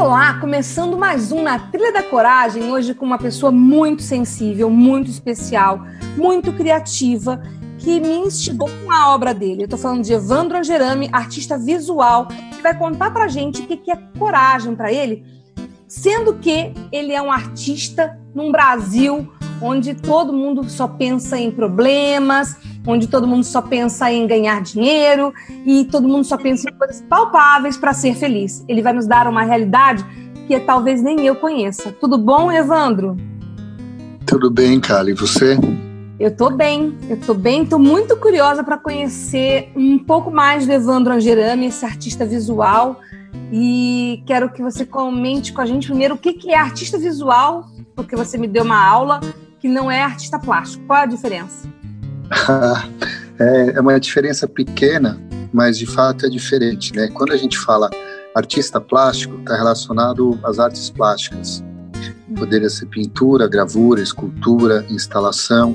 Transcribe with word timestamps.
Olá, 0.00 0.34
começando 0.34 0.96
mais 0.96 1.32
um 1.32 1.42
na 1.42 1.58
Trilha 1.58 1.92
da 1.92 2.04
Coragem, 2.04 2.70
hoje 2.70 2.94
com 2.94 3.04
uma 3.04 3.18
pessoa 3.18 3.50
muito 3.50 4.00
sensível, 4.00 4.70
muito 4.70 5.10
especial, 5.10 5.84
muito 6.16 6.52
criativa, 6.52 7.42
que 7.78 7.98
me 7.98 8.14
instigou 8.18 8.70
com 8.84 8.92
a 8.92 9.12
obra 9.12 9.34
dele. 9.34 9.62
Eu 9.62 9.64
estou 9.64 9.76
falando 9.78 10.04
de 10.04 10.12
Evandro 10.12 10.56
Angerami, 10.56 11.08
artista 11.12 11.58
visual, 11.58 12.28
que 12.28 12.62
vai 12.62 12.78
contar 12.78 13.10
pra 13.10 13.26
gente 13.26 13.60
o 13.60 13.66
que 13.66 13.90
é 13.90 13.96
coragem 14.16 14.76
para 14.76 14.92
ele, 14.92 15.24
sendo 15.88 16.34
que 16.34 16.72
ele 16.92 17.12
é 17.12 17.20
um 17.20 17.32
artista 17.32 18.16
num 18.32 18.52
Brasil 18.52 19.28
onde 19.60 19.94
todo 19.94 20.32
mundo 20.32 20.70
só 20.70 20.86
pensa 20.86 21.36
em 21.40 21.50
problemas, 21.50 22.56
onde 22.88 23.06
todo 23.06 23.26
mundo 23.26 23.44
só 23.44 23.60
pensa 23.60 24.10
em 24.10 24.26
ganhar 24.26 24.62
dinheiro 24.62 25.32
e 25.66 25.84
todo 25.84 26.08
mundo 26.08 26.24
só 26.24 26.38
pensa 26.38 26.70
em 26.70 26.72
coisas 26.72 27.04
palpáveis 27.06 27.76
para 27.76 27.92
ser 27.92 28.14
feliz. 28.14 28.64
Ele 28.66 28.80
vai 28.80 28.94
nos 28.94 29.06
dar 29.06 29.28
uma 29.28 29.42
realidade 29.42 30.02
que 30.46 30.58
talvez 30.58 31.02
nem 31.02 31.26
eu 31.26 31.36
conheça. 31.36 31.92
Tudo 31.92 32.16
bom, 32.16 32.50
Evandro? 32.50 33.14
Tudo 34.24 34.50
bem, 34.50 34.80
Carla. 34.80 35.10
E 35.10 35.14
você? 35.14 35.58
Eu 36.18 36.34
tô 36.34 36.48
bem, 36.48 36.96
eu 37.10 37.20
tô 37.20 37.34
bem, 37.34 37.66
tô 37.66 37.78
muito 37.78 38.16
curiosa 38.16 38.64
para 38.64 38.78
conhecer 38.78 39.70
um 39.76 39.98
pouco 39.98 40.30
mais 40.30 40.66
do 40.66 40.72
Evandro 40.72 41.12
Angerami, 41.12 41.66
esse 41.66 41.84
artista 41.84 42.24
visual, 42.24 43.00
e 43.52 44.22
quero 44.26 44.50
que 44.50 44.62
você 44.62 44.84
comente 44.84 45.52
com 45.52 45.60
a 45.60 45.66
gente 45.66 45.86
primeiro 45.86 46.14
o 46.14 46.18
que 46.18 46.50
é 46.50 46.58
artista 46.58 46.98
visual, 46.98 47.66
porque 47.94 48.16
você 48.16 48.36
me 48.36 48.48
deu 48.48 48.64
uma 48.64 48.82
aula 48.82 49.20
que 49.60 49.68
não 49.68 49.90
é 49.90 50.02
artista 50.02 50.38
plástico. 50.38 50.84
Qual 50.86 50.98
é 50.98 51.02
a 51.02 51.06
diferença? 51.06 51.68
É, 53.40 53.76
é 53.76 53.80
uma 53.80 54.00
diferença 54.00 54.48
pequena, 54.48 55.16
mas 55.52 55.78
de 55.78 55.86
fato 55.86 56.26
é 56.26 56.28
diferente, 56.28 56.92
né? 56.92 57.06
Quando 57.06 57.32
a 57.32 57.36
gente 57.36 57.56
fala 57.56 57.88
artista 58.34 58.80
plástico, 58.80 59.38
está 59.38 59.56
relacionado 59.56 60.38
às 60.42 60.58
artes 60.58 60.90
plásticas. 60.90 61.62
Poderia 62.36 62.68
ser 62.68 62.86
pintura, 62.86 63.46
gravura, 63.46 64.02
escultura, 64.02 64.84
instalação, 64.90 65.72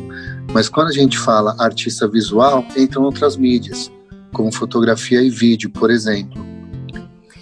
mas 0.51 0.67
quando 0.67 0.89
a 0.89 0.91
gente 0.91 1.17
fala 1.17 1.55
artista 1.57 2.05
visual, 2.05 2.65
entram 2.75 3.03
outras 3.03 3.37
mídias, 3.37 3.89
como 4.33 4.53
fotografia 4.53 5.21
e 5.21 5.29
vídeo, 5.29 5.69
por 5.69 5.89
exemplo. 5.89 6.45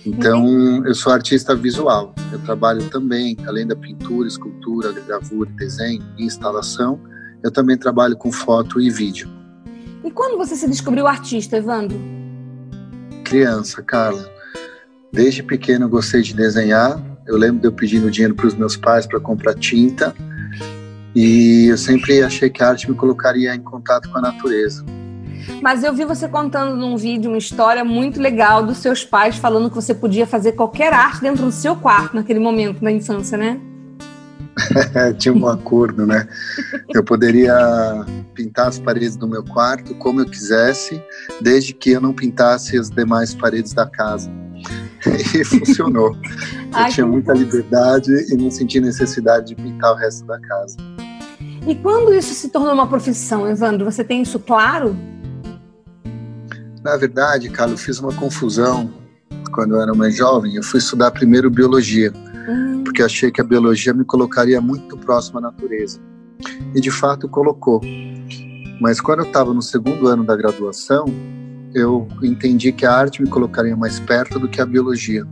Então, 0.06 0.86
eu 0.86 0.96
sou 0.96 1.14
artista 1.14 1.56
visual. 1.56 2.14
Eu 2.32 2.40
trabalho 2.40 2.88
também, 2.90 3.38
além 3.46 3.68
da 3.68 3.76
pintura, 3.76 4.28
escultura, 4.28 4.92
gravura, 4.92 5.50
desenho 5.52 6.04
e 6.18 6.26
instalação, 6.26 7.00
eu 7.44 7.52
também 7.52 7.78
trabalho 7.78 8.16
com 8.16 8.32
foto 8.32 8.80
e 8.80 8.90
vídeo. 8.90 9.30
E 10.04 10.12
quando 10.12 10.38
você 10.38 10.56
se 10.56 10.68
descobriu 10.68 11.08
artista, 11.08 11.58
Evandro? 11.58 12.00
Criança, 13.24 13.82
Carla. 13.82 14.30
Desde 15.12 15.44
pequeno 15.44 15.86
eu 15.86 15.90
gostei 15.90 16.22
de 16.22 16.34
desenhar. 16.34 17.02
Eu 17.28 17.38
lembro 17.38 17.62
de 17.62 17.68
eu 17.68 17.72
pedindo 17.72 18.10
dinheiro 18.10 18.36
para 18.36 18.48
os 18.48 18.56
meus 18.56 18.76
pais 18.76 19.06
para 19.06 19.20
comprar 19.20 19.54
tinta. 19.56 20.16
E 21.16 21.68
eu 21.70 21.78
sempre 21.78 22.24
achei 22.24 22.50
que 22.50 22.64
a 22.64 22.70
arte 22.70 22.90
me 22.90 22.96
colocaria 22.96 23.54
em 23.54 23.62
contato 23.62 24.10
com 24.10 24.18
a 24.18 24.22
natureza. 24.22 24.84
Mas 25.62 25.84
eu 25.84 25.94
vi 25.94 26.06
você 26.06 26.28
contando 26.28 26.76
num 26.76 26.96
vídeo 26.96 27.30
uma 27.30 27.38
história 27.38 27.84
muito 27.84 28.20
legal 28.20 28.64
dos 28.66 28.78
seus 28.78 29.04
pais 29.04 29.38
falando 29.38 29.70
que 29.70 29.76
você 29.76 29.94
podia 29.94 30.26
fazer 30.26 30.54
qualquer 30.54 30.94
arte 30.94 31.22
dentro 31.22 31.46
do 31.46 31.52
seu 31.52 31.76
quarto 31.76 32.16
naquele 32.16 32.40
momento 32.40 32.82
da 32.82 32.92
infância, 32.92 33.38
né? 33.38 33.60
Tinha 35.18 35.34
um 35.34 35.48
acordo, 35.48 36.06
né? 36.06 36.28
Eu 36.94 37.04
poderia 37.04 37.56
pintar 38.34 38.68
as 38.68 38.80
paredes 38.80 39.16
do 39.16 39.28
meu 39.28 39.44
quarto 39.44 39.94
como 39.96 40.22
eu 40.22 40.26
quisesse, 40.26 41.02
desde 41.42 41.74
que 41.74 41.92
eu 41.92 42.02
não 42.02 42.14
pintasse 42.14 42.78
as 42.78 42.90
demais 42.90 43.34
paredes 43.34 43.74
da 43.74 43.86
casa. 43.86 44.32
E 45.34 45.44
funcionou. 45.46 46.16
Eu 46.78 46.94
tinha 46.94 47.06
muita 47.06 47.34
liberdade 47.34 48.12
e 48.32 48.36
não 48.36 48.52
senti 48.52 48.80
necessidade 48.80 49.48
de 49.48 49.56
pintar 49.56 49.94
o 49.94 49.96
resto 49.96 50.26
da 50.26 50.40
casa. 50.40 50.78
E 51.68 51.76
quando 51.76 52.14
isso 52.14 52.34
se 52.34 52.50
tornou 52.50 52.74
uma 52.74 52.88
profissão, 52.88 53.48
Evandro, 53.48 53.86
você 53.86 54.04
tem 54.04 54.22
isso 54.22 54.40
claro? 54.40 54.96
Na 56.84 56.98
verdade, 56.98 57.50
Carlos, 57.50 57.80
eu 57.80 57.86
fiz 57.86 58.00
uma 58.00 58.14
confusão 58.14 58.92
quando 59.54 59.76
eu 59.76 59.82
era 59.82 59.94
mais 59.94 60.16
jovem. 60.16 60.56
Eu 60.56 60.64
fui 60.64 60.80
estudar 60.80 61.12
primeiro 61.12 61.50
biologia, 61.52 62.12
hum. 62.48 62.84
porque 62.84 63.04
achei 63.04 63.32
que 63.32 63.42
a 63.42 63.44
biologia 63.44 63.94
me 63.94 64.04
colocaria 64.04 64.62
muito 64.62 64.98
próximo 64.98 65.40
à 65.40 65.42
natureza. 65.42 66.00
E 66.76 66.82
de 66.82 66.92
fato 66.92 67.30
colocou. 67.30 67.82
Mas 68.80 69.00
quando 69.00 69.20
eu 69.20 69.26
estava 69.26 69.54
no 69.54 69.62
segundo 69.62 70.08
ano 70.08 70.24
da 70.24 70.36
graduação, 70.36 71.06
eu 71.74 72.08
entendi 72.24 72.72
que 72.72 72.86
a 72.86 72.94
arte 72.94 73.22
me 73.22 73.30
colocaria 73.30 73.76
mais 73.76 74.00
perto 74.00 74.40
do 74.40 74.48
que 74.48 74.60
a 74.60 74.66
biologia. 74.66 75.26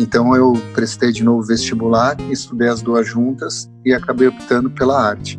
Então 0.00 0.34
eu 0.34 0.52
prestei 0.74 1.12
de 1.12 1.22
novo 1.22 1.46
vestibular, 1.46 2.16
estudei 2.30 2.68
as 2.68 2.82
duas 2.82 3.06
juntas 3.06 3.70
e 3.84 3.92
acabei 3.92 4.28
optando 4.28 4.70
pela 4.70 5.00
arte. 5.00 5.38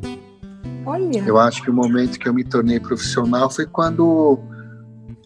Olha. 0.85 1.23
Eu 1.25 1.37
acho 1.37 1.61
que 1.63 1.69
o 1.69 1.73
momento 1.73 2.19
que 2.19 2.27
eu 2.27 2.33
me 2.33 2.43
tornei 2.43 2.79
profissional 2.79 3.49
foi 3.49 3.65
quando 3.65 4.39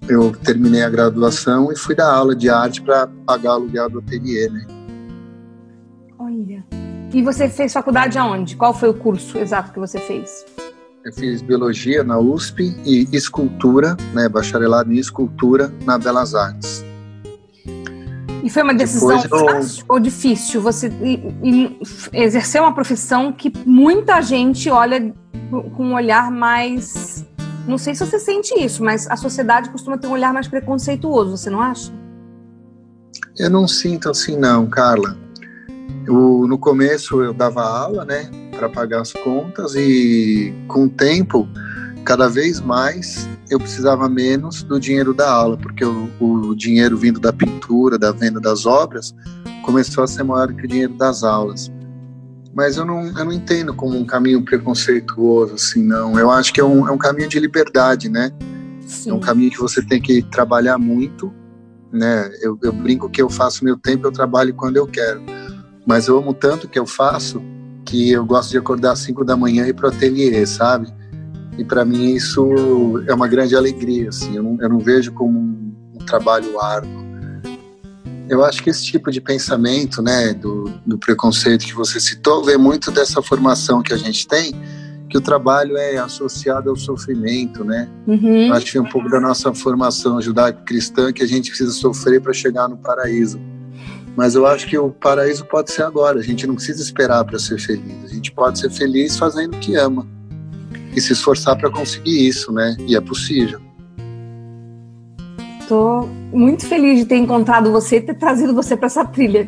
eu 0.07 0.31
terminei 0.31 0.83
a 0.83 0.89
graduação 0.89 1.71
e 1.71 1.77
fui 1.77 1.95
dar 1.95 2.11
aula 2.11 2.35
de 2.35 2.49
arte 2.49 2.81
para 2.81 3.07
pagar 3.25 3.51
o 3.51 3.53
aluguel 3.53 3.89
do 3.89 3.99
ateliê, 3.99 4.49
né? 4.49 4.65
Olha. 6.38 6.64
E 7.14 7.22
você 7.24 7.50
fez 7.50 7.74
faculdade 7.74 8.18
aonde? 8.18 8.56
Qual 8.56 8.74
foi 8.74 8.90
o 8.90 8.94
curso 8.94 9.38
exato 9.38 9.72
que 9.72 9.80
você 9.80 9.98
fez? 9.98 10.46
Eu 11.03 11.12
fiz 11.14 11.42
biologia 11.42 12.03
na 12.03 12.20
USP 12.20 12.75
e 12.86 13.08
escultura, 13.12 13.96
né, 14.14 14.30
bacharelado 14.30 14.92
em 14.92 14.98
escultura 14.98 15.74
na 15.86 15.98
Belas 15.98 16.36
Artes. 16.36 16.86
E 18.44 18.50
foi 18.50 18.62
uma 18.62 18.74
decisão 18.74 19.20
fácil 19.22 19.86
ou 19.88 20.00
difícil? 20.00 20.62
Você 20.62 20.92
exerceu 22.14 22.64
uma 22.64 22.74
profissão 22.74 23.31
que 23.31 23.52
muita 23.66 24.22
gente 24.22 24.69
olha 24.69 25.14
com 25.75 25.86
um 25.86 25.94
olhar 25.96 26.30
mais 26.30 27.25
não 27.68 27.78
sei 27.78 27.94
se 27.94 28.06
você 28.06 28.18
sente 28.18 28.54
isso, 28.58 28.81
mas 28.81 29.08
a 29.09 29.18
sociedade 29.18 29.69
costuma 29.69 29.98
ter 29.98 30.08
um 30.08 30.12
olhar 30.12 30.34
mais 30.34 30.48
preconceituoso, 30.48 31.36
você 31.36 31.50
não 31.50 31.59
acha? 31.59 31.92
Eu 33.38 33.50
não 33.50 33.68
sinto 33.68 34.09
assim, 34.09 34.38
não, 34.38 34.66
Carla. 34.68 35.18
Eu, 36.06 36.46
no 36.48 36.58
começo 36.58 37.22
eu 37.22 37.34
dava 37.34 37.62
aula, 37.64 38.06
né, 38.06 38.30
para 38.52 38.70
pagar 38.70 39.02
as 39.02 39.12
contas 39.12 39.75
e 39.75 40.53
com 40.68 40.86
o 40.86 40.90
tempo, 40.90 41.48
cada 42.03 42.28
vez 42.28 42.59
mais 42.62 43.28
eu 43.50 43.59
precisava 43.59 44.08
menos 44.08 44.64
do 44.64 44.80
dinheiro 44.80 45.14
da 45.14 45.30
aula, 45.30 45.58
porque 45.58 45.84
o, 45.84 46.09
o 46.20 46.56
dinheiro 46.56 46.98
vindo 46.98 47.20
da 47.20 47.34
pintura, 47.34 47.98
da 47.98 48.12
venda 48.12 48.40
das 48.40 48.66
obras, 48.66 49.14
começou 49.64 50.03
a 50.03 50.08
ser 50.08 50.24
maior 50.24 50.53
que 50.53 50.66
o 50.66 50.68
dinheiro 50.68 50.94
das 50.94 51.24
aulas 51.24 51.72
mas 52.58 52.75
eu 52.75 52.84
não, 52.84 53.06
eu 53.06 53.24
não 53.24 53.31
entendo 53.31 53.72
como 53.72 53.96
um 53.96 54.04
caminho 54.04 54.42
preconceituoso, 54.42 55.54
assim, 55.54 55.84
não. 55.84 56.18
Eu 56.18 56.31
acho 56.31 56.52
que 56.52 56.59
é 56.59 56.64
um, 56.64 56.88
é 56.88 56.92
um 56.92 56.98
caminho 56.98 57.30
de 57.30 57.40
liberdade, 57.40 58.09
né? 58.09 58.31
Sim. 58.81 59.12
É 59.12 59.14
um 59.14 59.19
caminho 59.19 59.52
que 59.52 59.59
você 59.59 59.80
tem 59.80 60.02
que 60.02 60.24
trabalhar 60.24 60.80
muito, 60.80 61.31
né? 61.94 62.31
Eu, 62.42 62.57
eu 62.63 62.74
brinco 62.74 63.12
que 63.12 63.22
eu 63.22 63.30
faço 63.30 63.63
meu 63.63 63.78
tempo, 63.78 64.07
eu 64.07 64.12
trabalho 64.12 64.56
quando 64.56 64.75
eu 64.75 64.88
quero. 64.88 65.22
Mas 65.88 66.07
eu 66.07 66.18
amo 66.18 66.34
tanto 66.34 66.68
o 66.68 66.69
que 66.69 66.78
eu 66.78 66.86
faço 66.86 67.42
que 67.86 68.12
eu 68.12 68.25
gosto 68.25 68.51
de 68.51 68.57
acordar 68.57 68.92
às 68.92 69.00
5 69.00 69.24
da 69.24 69.38
manhã 69.38 69.66
e 69.66 69.69
ir 69.69 69.74
pro 69.74 69.88
ateliê, 69.88 70.45
sabe? 70.45 70.94
E 71.57 71.63
para 71.63 71.86
mim 71.86 72.13
isso 72.13 73.01
é 73.07 73.13
uma 73.13 73.28
grande 73.28 73.56
alegria, 73.56 74.10
assim. 74.10 74.36
Eu 74.36 74.44
não, 74.44 74.57
eu 74.60 74.69
não 74.69 74.80
vejo 74.80 75.13
como 75.13 75.39
um, 75.39 75.74
um 75.95 76.06
trabalho 76.06 76.60
árduo 76.60 77.07
eu 78.30 78.44
acho 78.44 78.62
que 78.62 78.69
esse 78.69 78.84
tipo 78.84 79.10
de 79.10 79.22
pensamento, 79.22 80.01
né, 80.01 80.34
do, 80.34 80.66
do 80.86 80.98
preconceito 80.98 81.66
que 81.66 81.74
você 81.74 82.00
citou, 82.00 82.44
vem 82.44 82.57
muito 82.57 82.92
dessa 82.92 83.22
formação 83.22 83.81
que 83.81 83.94
a 83.94 83.98
gente 83.98 84.28
tem, 84.28 84.54
que 85.10 85.18
o 85.18 85.22
trabalho 85.22 85.78
é 85.78 85.98
associado 85.98 86.69
ao 86.69 86.75
sofrimento, 86.75 87.63
né? 87.63 87.88
Uhum. 88.06 88.51
Acho 88.51 88.72
que 88.72 88.78
é 88.78 88.81
um 88.81 88.90
pouco 88.90 89.10
da 89.10 89.22
nossa 89.22 89.54
formação 89.54 90.22
judaico-cristã 90.22 91.13
que 91.13 91.24
a 91.24 91.25
gente 91.25 91.50
precisa 91.50 91.72
sofrer 91.72 92.22
para 92.22 92.33
chegar 92.33 92.68
no 92.68 92.78
paraíso. 92.78 93.40
Mas 94.18 94.34
eu 94.34 94.48
acho 94.48 94.66
que 94.66 94.75
o 94.75 94.90
paraíso 94.90 95.46
pode 95.46 95.72
ser 95.72 95.84
agora. 95.84 96.18
A 96.18 96.24
gente 96.24 96.48
não 96.48 96.56
precisa 96.56 96.81
esperar 96.81 97.24
para 97.24 97.38
ser 97.38 97.60
feliz. 97.60 98.04
A 98.04 98.08
gente 98.08 98.31
pode 98.31 98.58
ser 98.58 98.72
feliz 98.72 99.16
fazendo 99.16 99.56
o 99.56 99.60
que 99.60 99.75
ama 99.75 100.08
e 100.96 101.00
se 101.00 101.14
esforçar 101.14 101.56
para 101.56 101.69
conseguir 101.69 102.28
isso, 102.28 102.52
né? 102.52 102.75
E 102.88 102.96
é 102.96 103.00
possível. 103.00 103.62
Tô 105.68 106.10
muito 106.34 106.66
feliz 106.66 106.98
de 106.98 107.06
ter 107.06 107.18
encontrado 107.18 107.72
você 107.72 107.98
e 107.98 108.02
ter 108.02 108.16
trazido 108.16 108.56
você 108.56 108.75
para 108.75 108.88
essa 108.88 109.06
trilha. 109.06 109.48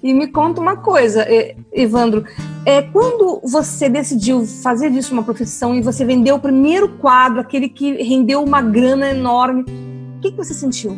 E 0.00 0.14
me 0.14 0.28
conta 0.28 0.60
uma 0.60 0.76
coisa, 0.76 1.26
Evandro, 1.72 2.24
é, 2.64 2.82
quando 2.82 3.40
você 3.42 3.88
decidiu 3.88 4.46
fazer 4.46 4.88
disso 4.88 5.12
uma 5.12 5.24
profissão 5.24 5.74
e 5.74 5.82
você 5.82 6.04
vendeu 6.04 6.36
o 6.36 6.40
primeiro 6.40 6.90
quadro, 6.90 7.40
aquele 7.40 7.68
que 7.68 8.00
rendeu 8.00 8.44
uma 8.44 8.62
grana 8.62 9.10
enorme, 9.10 9.62
o 9.62 10.20
que, 10.20 10.30
que 10.30 10.36
você 10.36 10.54
sentiu? 10.54 10.96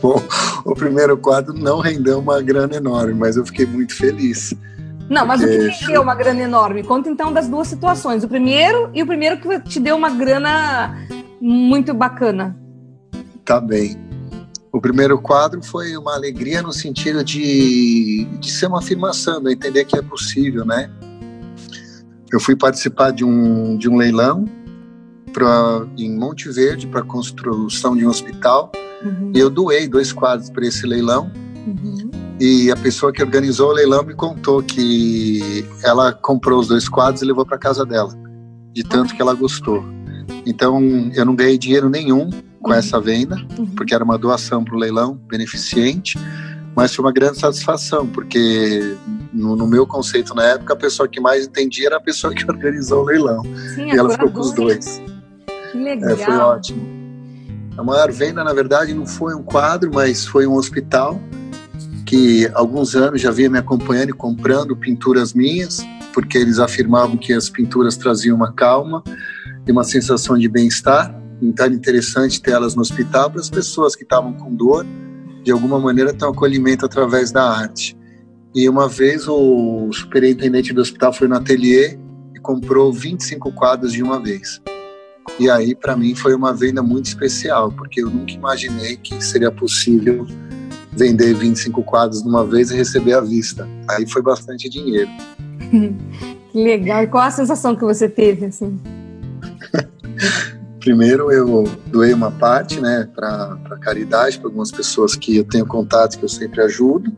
Bom, 0.00 0.22
o 0.64 0.74
primeiro 0.74 1.16
quadro 1.16 1.54
não 1.54 1.80
rendeu 1.80 2.18
uma 2.18 2.40
grana 2.40 2.76
enorme, 2.76 3.14
mas 3.14 3.36
eu 3.36 3.44
fiquei 3.44 3.66
muito 3.66 3.94
feliz. 3.94 4.54
Não, 5.08 5.26
mas 5.26 5.40
porque... 5.40 5.56
o 5.56 5.70
que 5.70 5.84
rendeu 5.84 6.02
uma 6.02 6.14
grana 6.14 6.40
enorme? 6.40 6.84
Conta 6.84 7.10
então 7.10 7.32
das 7.32 7.48
duas 7.48 7.68
situações. 7.68 8.22
O 8.22 8.28
primeiro 8.28 8.90
e 8.94 9.02
o 9.02 9.06
primeiro 9.06 9.38
que 9.38 9.60
te 9.60 9.80
deu 9.80 9.96
uma 9.96 10.10
grana 10.10 10.96
muito 11.40 11.92
bacana. 11.92 12.56
Tá 13.44 13.60
bem. 13.60 13.96
O 14.72 14.80
primeiro 14.80 15.20
quadro 15.20 15.60
foi 15.64 15.96
uma 15.96 16.14
alegria 16.14 16.62
no 16.62 16.72
sentido 16.72 17.24
de, 17.24 18.24
de 18.38 18.52
ser 18.52 18.66
uma 18.66 18.78
afirmação, 18.78 19.42
de 19.42 19.52
entender 19.52 19.84
que 19.84 19.98
é 19.98 20.02
possível, 20.02 20.64
né? 20.64 20.88
Eu 22.32 22.38
fui 22.38 22.54
participar 22.54 23.10
de 23.10 23.24
um, 23.24 23.76
de 23.76 23.88
um 23.88 23.96
leilão 23.96 24.44
pra, 25.32 25.84
em 25.98 26.16
Monte 26.16 26.48
Verde 26.50 26.86
para 26.86 27.02
construção 27.02 27.96
de 27.96 28.06
um 28.06 28.08
hospital 28.08 28.70
uhum. 29.02 29.32
eu 29.34 29.50
doei 29.50 29.88
dois 29.88 30.12
quadros 30.12 30.50
para 30.50 30.66
esse 30.66 30.86
leilão. 30.86 31.30
Uhum. 31.66 32.10
E 32.40 32.70
a 32.70 32.76
pessoa 32.76 33.12
que 33.12 33.22
organizou 33.22 33.68
o 33.68 33.72
leilão 33.72 34.02
me 34.02 34.14
contou 34.14 34.62
que 34.62 35.64
ela 35.82 36.12
comprou 36.12 36.58
os 36.58 36.68
dois 36.68 36.88
quadros 36.88 37.20
e 37.20 37.26
levou 37.26 37.44
para 37.44 37.58
casa 37.58 37.84
dela, 37.84 38.14
de 38.72 38.82
tanto 38.82 39.14
que 39.14 39.20
ela 39.20 39.34
gostou. 39.34 39.84
Então 40.46 40.80
eu 41.14 41.24
não 41.24 41.34
ganhei 41.34 41.58
dinheiro 41.58 41.90
nenhum, 41.90 42.30
com 42.62 42.72
essa 42.72 43.00
venda, 43.00 43.36
uhum. 43.58 43.66
porque 43.66 43.94
era 43.94 44.04
uma 44.04 44.18
doação 44.18 44.62
para 44.64 44.74
o 44.74 44.78
leilão 44.78 45.18
beneficente, 45.28 46.18
mas 46.76 46.94
foi 46.94 47.04
uma 47.04 47.12
grande 47.12 47.38
satisfação, 47.38 48.06
porque 48.06 48.96
no, 49.32 49.56
no, 49.56 49.66
meu 49.66 49.86
conceito 49.86 50.34
na 50.34 50.44
época, 50.44 50.74
a 50.74 50.76
pessoa 50.76 51.08
que 51.08 51.20
mais 51.20 51.46
entendia 51.46 51.88
era 51.88 51.96
a 51.96 52.00
pessoa 52.00 52.34
que 52.34 52.44
organizou 52.50 53.02
o 53.02 53.06
leilão. 53.06 53.42
Sim, 53.74 53.86
e 53.86 53.90
ela 53.90 54.10
ficou 54.10 54.30
com 54.30 54.40
os 54.40 54.52
dois. 54.52 55.02
Que 55.72 55.78
legal. 55.78 56.10
É, 56.10 56.16
foi 56.16 56.36
ótimo. 56.36 56.99
A 57.80 57.82
maior 57.82 58.12
venda, 58.12 58.44
na 58.44 58.52
verdade, 58.52 58.92
não 58.92 59.06
foi 59.06 59.34
um 59.34 59.42
quadro, 59.42 59.90
mas 59.90 60.26
foi 60.26 60.46
um 60.46 60.54
hospital 60.54 61.18
que 62.04 62.46
alguns 62.52 62.94
anos 62.94 63.22
já 63.22 63.30
vinha 63.30 63.48
me 63.48 63.56
acompanhando 63.56 64.10
e 64.10 64.12
comprando 64.12 64.76
pinturas 64.76 65.32
minhas, 65.32 65.78
porque 66.12 66.36
eles 66.36 66.58
afirmavam 66.58 67.16
que 67.16 67.32
as 67.32 67.48
pinturas 67.48 67.96
traziam 67.96 68.36
uma 68.36 68.52
calma 68.52 69.02
e 69.66 69.72
uma 69.72 69.82
sensação 69.82 70.36
de 70.36 70.46
bem-estar. 70.46 71.18
Então 71.40 71.64
era 71.64 71.74
interessante 71.74 72.42
ter 72.42 72.50
elas 72.50 72.74
no 72.74 72.82
hospital 72.82 73.30
para 73.30 73.40
as 73.40 73.48
pessoas 73.48 73.96
que 73.96 74.02
estavam 74.02 74.34
com 74.34 74.54
dor, 74.54 74.84
de 75.42 75.50
alguma 75.50 75.80
maneira, 75.80 76.12
ter 76.12 76.26
um 76.26 76.32
acolhimento 76.32 76.84
através 76.84 77.32
da 77.32 77.50
arte. 77.50 77.96
E 78.54 78.68
uma 78.68 78.90
vez 78.90 79.26
o 79.26 79.90
superintendente 79.90 80.74
do 80.74 80.82
hospital 80.82 81.14
foi 81.14 81.28
no 81.28 81.36
ateliê 81.36 81.98
e 82.34 82.40
comprou 82.40 82.92
25 82.92 83.50
quadros 83.52 83.90
de 83.94 84.02
uma 84.02 84.22
vez. 84.22 84.60
E 85.40 85.48
aí, 85.48 85.74
para 85.74 85.96
mim, 85.96 86.14
foi 86.14 86.34
uma 86.34 86.52
venda 86.52 86.82
muito 86.82 87.06
especial, 87.06 87.72
porque 87.72 88.02
eu 88.02 88.10
nunca 88.10 88.30
imaginei 88.30 88.98
que 88.98 89.24
seria 89.24 89.50
possível 89.50 90.26
vender 90.92 91.32
25 91.32 91.82
quadros 91.82 92.22
de 92.22 92.28
uma 92.28 92.44
vez 92.44 92.70
e 92.70 92.76
receber 92.76 93.14
à 93.14 93.22
vista. 93.22 93.66
Aí 93.88 94.06
foi 94.06 94.20
bastante 94.20 94.68
dinheiro. 94.68 95.08
que 96.52 96.62
legal. 96.62 97.02
E 97.02 97.06
qual 97.06 97.24
a 97.24 97.30
sensação 97.30 97.74
que 97.74 97.82
você 97.82 98.06
teve, 98.06 98.44
assim? 98.44 98.78
Primeiro 100.78 101.32
eu 101.32 101.64
doei 101.86 102.12
uma 102.12 102.30
parte, 102.30 102.78
né, 102.78 103.08
para 103.14 103.56
caridade, 103.80 104.38
para 104.38 104.48
algumas 104.48 104.70
pessoas 104.70 105.16
que 105.16 105.38
eu 105.38 105.44
tenho 105.44 105.64
contato, 105.64 106.18
que 106.18 106.24
eu 106.26 106.28
sempre 106.28 106.60
ajudo. 106.60 107.10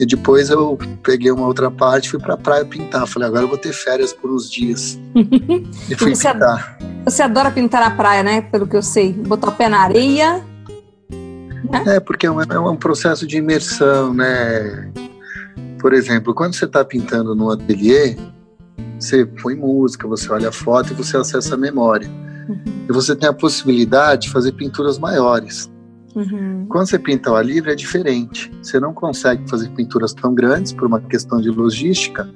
E 0.00 0.06
depois 0.06 0.48
eu 0.48 0.78
peguei 1.02 1.30
uma 1.30 1.46
outra 1.46 1.70
parte 1.70 2.06
e 2.06 2.10
fui 2.12 2.18
para 2.18 2.32
a 2.32 2.36
praia 2.38 2.64
pintar. 2.64 3.06
Falei, 3.06 3.28
agora 3.28 3.44
eu 3.44 3.48
vou 3.48 3.58
ter 3.58 3.74
férias 3.74 4.14
por 4.14 4.32
uns 4.32 4.50
dias. 4.50 4.98
e 5.14 5.94
fui 5.94 6.14
você 6.14 6.32
pintar. 6.32 6.78
Você 7.04 7.22
adora 7.22 7.50
pintar 7.50 7.82
na 7.82 7.94
praia, 7.94 8.22
né? 8.22 8.40
Pelo 8.40 8.66
que 8.66 8.74
eu 8.74 8.82
sei. 8.82 9.12
Botar 9.12 9.48
o 9.48 9.52
pé 9.52 9.68
na 9.68 9.82
areia. 9.82 10.42
Né? 11.70 11.96
É, 11.96 12.00
porque 12.00 12.26
é 12.26 12.30
um, 12.30 12.40
é 12.40 12.58
um 12.58 12.76
processo 12.76 13.26
de 13.26 13.36
imersão, 13.36 14.14
né? 14.14 14.90
Por 15.78 15.92
exemplo, 15.92 16.32
quando 16.32 16.54
você 16.54 16.64
está 16.64 16.82
pintando 16.82 17.34
no 17.34 17.50
ateliê, 17.50 18.16
você 18.98 19.26
põe 19.26 19.54
música, 19.54 20.08
você 20.08 20.32
olha 20.32 20.48
a 20.48 20.52
foto 20.52 20.94
e 20.94 20.96
você 20.96 21.18
acessa 21.18 21.56
a 21.56 21.58
memória. 21.58 22.08
Uhum. 22.48 22.86
E 22.88 22.92
você 22.92 23.14
tem 23.14 23.28
a 23.28 23.34
possibilidade 23.34 24.22
de 24.22 24.30
fazer 24.30 24.52
pinturas 24.52 24.98
maiores. 24.98 25.70
Uhum. 26.14 26.66
Quando 26.68 26.88
você 26.88 26.98
pinta 26.98 27.30
ao 27.30 27.40
livre 27.40 27.72
é 27.72 27.74
diferente. 27.74 28.50
Você 28.62 28.80
não 28.80 28.92
consegue 28.92 29.48
fazer 29.48 29.68
pinturas 29.70 30.12
tão 30.12 30.34
grandes 30.34 30.72
por 30.72 30.86
uma 30.86 31.00
questão 31.00 31.40
de 31.40 31.50
logística, 31.50 32.28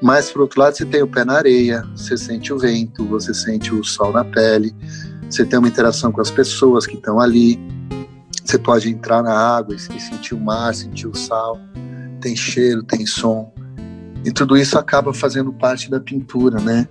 mas 0.00 0.30
por 0.30 0.42
outro 0.42 0.60
lado 0.60 0.76
você 0.76 0.84
tem 0.84 1.02
o 1.02 1.08
pé 1.08 1.24
na 1.24 1.34
areia, 1.34 1.84
você 1.94 2.16
sente 2.16 2.52
o 2.52 2.58
vento, 2.58 3.04
você 3.06 3.34
sente 3.34 3.74
o 3.74 3.82
sol 3.84 4.12
na 4.12 4.24
pele, 4.24 4.74
você 5.28 5.44
tem 5.44 5.58
uma 5.58 5.68
interação 5.68 6.10
com 6.10 6.20
as 6.20 6.30
pessoas 6.30 6.86
que 6.86 6.96
estão 6.96 7.20
ali. 7.20 7.58
Você 8.44 8.58
pode 8.58 8.90
entrar 8.90 9.22
na 9.22 9.32
água 9.32 9.74
e 9.74 9.78
sentir 9.78 10.34
o 10.34 10.40
mar, 10.40 10.74
sentir 10.74 11.06
o 11.06 11.14
sal. 11.14 11.58
Tem 12.20 12.34
cheiro, 12.34 12.82
tem 12.82 13.06
som. 13.06 13.52
E 14.24 14.32
tudo 14.32 14.56
isso 14.56 14.78
acaba 14.78 15.14
fazendo 15.14 15.52
parte 15.52 15.90
da 15.90 16.00
pintura, 16.00 16.60
né? 16.60 16.88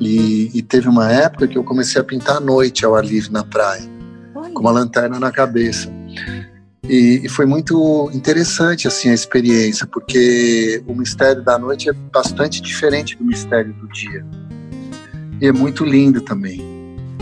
E, 0.00 0.50
e, 0.52 0.62
teve 0.62 0.88
uma 0.88 1.10
época 1.10 1.46
que 1.46 1.56
eu 1.56 1.62
comecei 1.62 2.00
a 2.00 2.04
pintar 2.04 2.38
à 2.38 2.40
noite 2.40 2.84
ao 2.84 2.96
ar 2.96 3.04
livre 3.04 3.30
na 3.30 3.44
praia. 3.44 3.93
Com 4.54 4.60
uma 4.60 4.70
lanterna 4.70 5.18
na 5.20 5.30
cabeça. 5.30 5.92
E, 6.88 7.22
e, 7.24 7.28
foi 7.28 7.46
muito 7.46 8.10
interessante 8.12 8.86
assim 8.86 9.08
a 9.08 9.14
experiência, 9.14 9.86
porque 9.86 10.82
o 10.86 10.94
mistério 10.94 11.42
da 11.42 11.58
noite 11.58 11.88
é 11.88 11.92
bastante 11.92 12.60
diferente 12.60 13.16
do 13.16 13.24
mistério 13.24 13.72
do 13.72 13.88
dia. 13.88 14.24
E 15.40 15.46
é 15.46 15.52
muito 15.52 15.84
lindo 15.84 16.20
também. 16.20 16.62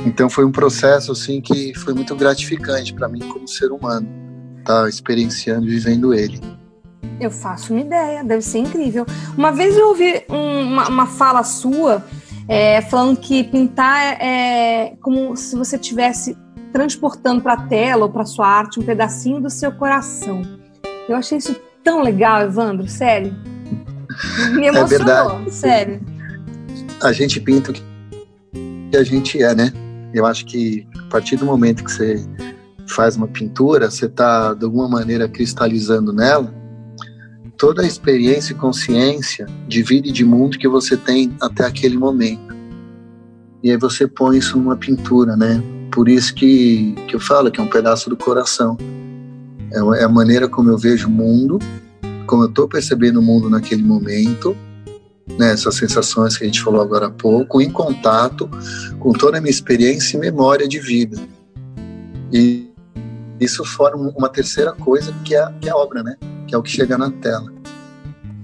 Então 0.04 0.28
foi 0.28 0.44
um 0.44 0.50
processo 0.50 1.12
assim 1.12 1.40
que 1.40 1.72
foi 1.78 1.94
muito 1.94 2.14
gratificante 2.16 2.92
para 2.92 3.08
mim 3.08 3.20
como 3.20 3.46
ser 3.46 3.70
humano, 3.70 4.08
estar 4.58 4.82
tá 4.82 4.88
experienciando 4.88 5.66
e 5.66 5.70
vivendo 5.70 6.12
ele. 6.12 6.40
Eu 7.20 7.30
faço 7.30 7.72
uma 7.72 7.82
ideia, 7.82 8.24
deve 8.24 8.42
ser 8.42 8.58
incrível. 8.58 9.06
Uma 9.38 9.52
vez 9.52 9.76
eu 9.76 9.88
ouvi 9.88 10.24
um, 10.28 10.62
uma, 10.62 10.88
uma 10.88 11.06
fala 11.06 11.44
sua 11.44 12.04
é, 12.48 12.80
falando 12.82 13.16
que 13.16 13.44
pintar 13.44 14.20
é, 14.20 14.88
é 14.90 14.96
como 15.00 15.36
se 15.36 15.54
você 15.54 15.76
estivesse 15.76 16.36
transportando 16.72 17.42
para 17.42 17.54
a 17.54 17.66
tela 17.66 18.04
ou 18.04 18.10
para 18.10 18.24
sua 18.24 18.46
arte 18.46 18.80
um 18.80 18.82
pedacinho 18.82 19.40
do 19.40 19.50
seu 19.50 19.70
coração. 19.72 20.42
Eu 21.08 21.16
achei 21.16 21.38
isso 21.38 21.54
tão 21.84 22.02
legal, 22.02 22.42
Evandro, 22.42 22.88
sério. 22.88 23.34
Me 24.54 24.64
é 24.64 24.68
emocionou, 24.68 24.84
é 24.84 24.86
verdade. 24.86 25.50
sério. 25.54 26.00
A 27.02 27.12
gente 27.12 27.40
pinta 27.40 27.70
o 27.70 27.74
que 27.74 28.96
a 28.96 29.04
gente 29.04 29.42
é, 29.42 29.54
né? 29.54 29.72
Eu 30.14 30.26
acho 30.26 30.44
que 30.46 30.86
a 31.06 31.10
partir 31.10 31.36
do 31.36 31.44
momento 31.44 31.84
que 31.84 31.92
você 31.92 32.24
faz 32.86 33.16
uma 33.16 33.28
pintura, 33.28 33.90
você 33.90 34.06
está 34.06 34.54
de 34.54 34.64
alguma 34.64 34.88
maneira 34.88 35.28
cristalizando 35.28 36.12
nela 36.12 36.62
toda 37.56 37.82
a 37.82 37.86
experiência 37.86 38.52
e 38.52 38.56
consciência 38.56 39.46
de 39.68 39.84
vida 39.84 40.08
e 40.08 40.12
de 40.12 40.24
mundo 40.24 40.58
que 40.58 40.66
você 40.66 40.96
tem 40.96 41.32
até 41.40 41.64
aquele 41.64 41.96
momento. 41.96 42.52
E 43.62 43.70
aí 43.70 43.76
você 43.76 44.08
põe 44.08 44.38
isso 44.38 44.58
numa 44.58 44.76
pintura, 44.76 45.36
né? 45.36 45.62
Por 45.92 46.08
isso 46.08 46.34
que, 46.34 46.94
que 47.06 47.14
eu 47.14 47.20
falo 47.20 47.50
que 47.50 47.60
é 47.60 47.62
um 47.62 47.68
pedaço 47.68 48.08
do 48.08 48.16
coração. 48.16 48.76
É, 49.70 50.00
é 50.00 50.04
a 50.04 50.08
maneira 50.08 50.48
como 50.48 50.70
eu 50.70 50.78
vejo 50.78 51.06
o 51.06 51.10
mundo, 51.10 51.58
como 52.26 52.44
eu 52.44 52.48
estou 52.48 52.66
percebendo 52.66 53.20
o 53.20 53.22
mundo 53.22 53.50
naquele 53.50 53.82
momento, 53.82 54.56
né, 55.38 55.52
essas 55.52 55.74
sensações 55.76 56.36
que 56.36 56.44
a 56.44 56.46
gente 56.46 56.62
falou 56.62 56.80
agora 56.80 57.06
há 57.06 57.10
pouco, 57.10 57.60
em 57.60 57.70
contato 57.70 58.48
com 58.98 59.12
toda 59.12 59.38
a 59.38 59.40
minha 59.40 59.50
experiência 59.50 60.16
e 60.16 60.20
memória 60.20 60.66
de 60.66 60.80
vida. 60.80 61.18
E 62.32 62.70
isso 63.38 63.64
forma 63.64 64.12
uma 64.16 64.28
terceira 64.28 64.72
coisa 64.72 65.14
que 65.24 65.34
é, 65.34 65.52
que 65.60 65.68
é 65.68 65.72
a 65.72 65.76
obra, 65.76 66.02
né? 66.02 66.16
que 66.46 66.54
é 66.54 66.58
o 66.58 66.62
que 66.62 66.70
chega 66.70 66.96
na 66.96 67.10
tela. 67.10 67.52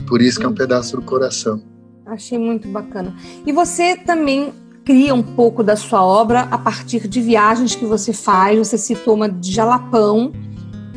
Por 0.06 0.22
isso 0.22 0.38
que 0.38 0.46
é 0.46 0.48
um 0.48 0.54
pedaço 0.54 0.96
do 0.96 1.02
coração. 1.02 1.62
Achei 2.06 2.38
muito 2.38 2.68
bacana. 2.68 3.14
E 3.46 3.52
você 3.52 3.96
também 3.96 4.52
cria 4.88 5.14
um 5.14 5.22
pouco 5.22 5.62
da 5.62 5.76
sua 5.76 6.02
obra 6.02 6.48
a 6.50 6.56
partir 6.56 7.06
de 7.06 7.20
viagens 7.20 7.74
que 7.74 7.84
você 7.84 8.10
faz. 8.10 8.56
Você 8.58 8.78
citou 8.78 9.16
uma 9.16 9.28
de 9.28 9.52
Jalapão, 9.52 10.32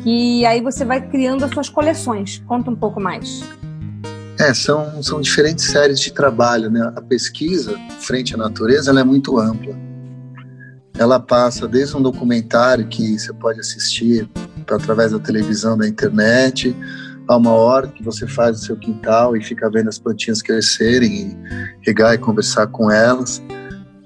e 0.02 0.46
aí 0.46 0.62
você 0.62 0.82
vai 0.82 1.06
criando 1.10 1.44
as 1.44 1.50
suas 1.50 1.68
coleções. 1.68 2.42
Conta 2.46 2.70
um 2.70 2.74
pouco 2.74 2.98
mais. 2.98 3.42
É, 4.40 4.54
são, 4.54 5.02
são 5.02 5.20
diferentes 5.20 5.66
séries 5.66 6.00
de 6.00 6.10
trabalho, 6.10 6.70
né? 6.70 6.90
A 6.96 7.02
pesquisa 7.02 7.78
frente 8.00 8.34
à 8.34 8.38
natureza 8.38 8.90
ela 8.90 9.00
é 9.00 9.04
muito 9.04 9.38
ampla. 9.38 9.76
Ela 10.98 11.20
passa 11.20 11.68
desde 11.68 11.94
um 11.94 12.00
documentário 12.00 12.88
que 12.88 13.18
você 13.18 13.32
pode 13.34 13.60
assistir 13.60 14.26
através 14.70 15.12
da 15.12 15.18
televisão, 15.18 15.76
da 15.76 15.86
internet, 15.86 16.74
a 17.28 17.36
uma 17.36 17.52
hora 17.52 17.88
que 17.88 18.02
você 18.02 18.26
faz 18.26 18.58
o 18.58 18.64
seu 18.64 18.76
quintal 18.76 19.36
e 19.36 19.44
fica 19.44 19.68
vendo 19.68 19.90
as 19.90 19.98
plantinhas 19.98 20.40
crescerem, 20.40 21.12
e 21.12 21.36
regar 21.86 22.14
e 22.14 22.18
conversar 22.18 22.68
com 22.68 22.90
elas, 22.90 23.42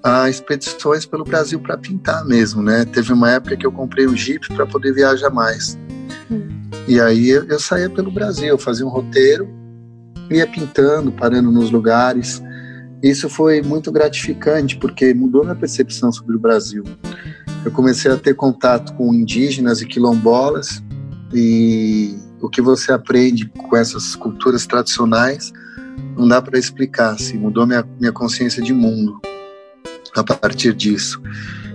a 0.07 0.31
expedições 0.31 1.05
pelo 1.05 1.25
Brasil 1.25 1.59
para 1.59 1.77
pintar 1.77 2.25
mesmo, 2.25 2.63
né? 2.63 2.85
Teve 2.85 3.13
uma 3.13 3.33
época 3.33 3.57
que 3.57 3.67
eu 3.67 3.73
comprei 3.73 4.07
um 4.07 4.17
Jeep 4.17 4.47
para 4.55 4.65
poder 4.65 4.95
viajar 4.95 5.31
mais. 5.31 5.77
Hum. 6.31 6.49
E 6.87 7.01
aí 7.01 7.31
eu, 7.31 7.45
eu 7.47 7.59
saía 7.59 7.91
pelo 7.91 8.13
Brasil, 8.13 8.57
fazia 8.57 8.87
um 8.87 8.89
roteiro, 8.89 9.49
ia 10.31 10.47
pintando, 10.47 11.11
parando 11.11 11.51
nos 11.51 11.73
lugares. 11.73 12.41
Isso 13.03 13.29
foi 13.29 13.61
muito 13.63 13.91
gratificante 13.91 14.77
porque 14.77 15.13
mudou 15.13 15.43
minha 15.43 15.57
percepção 15.57 16.13
sobre 16.13 16.37
o 16.37 16.39
Brasil. 16.39 16.85
Eu 17.65 17.73
comecei 17.73 18.09
a 18.09 18.17
ter 18.17 18.35
contato 18.35 18.95
com 18.95 19.13
indígenas 19.13 19.83
e 19.83 19.87
quilombolas 19.87 20.81
e 21.35 22.17
o 22.41 22.49
que 22.49 22.61
você 22.61 22.93
aprende 22.93 23.47
com 23.47 23.77
essas 23.77 24.15
culturas 24.15 24.69
tradicionais 24.69 25.53
não 26.17 26.29
dá 26.29 26.41
para 26.41 26.59
explicar, 26.59 27.15
assim, 27.15 27.37
mudou 27.37 27.67
minha, 27.67 27.85
minha 27.99 28.13
consciência 28.13 28.63
de 28.63 28.73
mundo 28.73 29.21
a 30.21 30.25
partir 30.25 30.75
disso. 30.75 31.21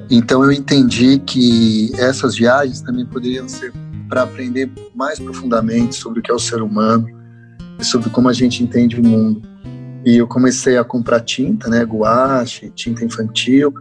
Então 0.09 0.43
eu 0.43 0.51
entendi 0.51 1.19
que 1.19 1.91
essas 1.97 2.35
viagens 2.35 2.81
também 2.81 3.05
poderiam 3.05 3.47
ser 3.47 3.71
para 4.09 4.23
aprender 4.23 4.69
mais 4.93 5.17
profundamente 5.17 5.95
sobre 5.95 6.19
o 6.19 6.21
que 6.21 6.29
é 6.29 6.33
o 6.33 6.39
ser 6.39 6.61
humano 6.61 7.07
e 7.79 7.85
sobre 7.85 8.09
como 8.09 8.27
a 8.27 8.33
gente 8.33 8.61
entende 8.61 8.99
o 8.99 9.03
mundo. 9.03 9.41
E 10.05 10.17
eu 10.17 10.27
comecei 10.27 10.77
a 10.77 10.83
comprar 10.83 11.21
tinta, 11.21 11.69
né, 11.69 11.83
guache, 11.83 12.69
tinta 12.75 13.05
infantil 13.05 13.73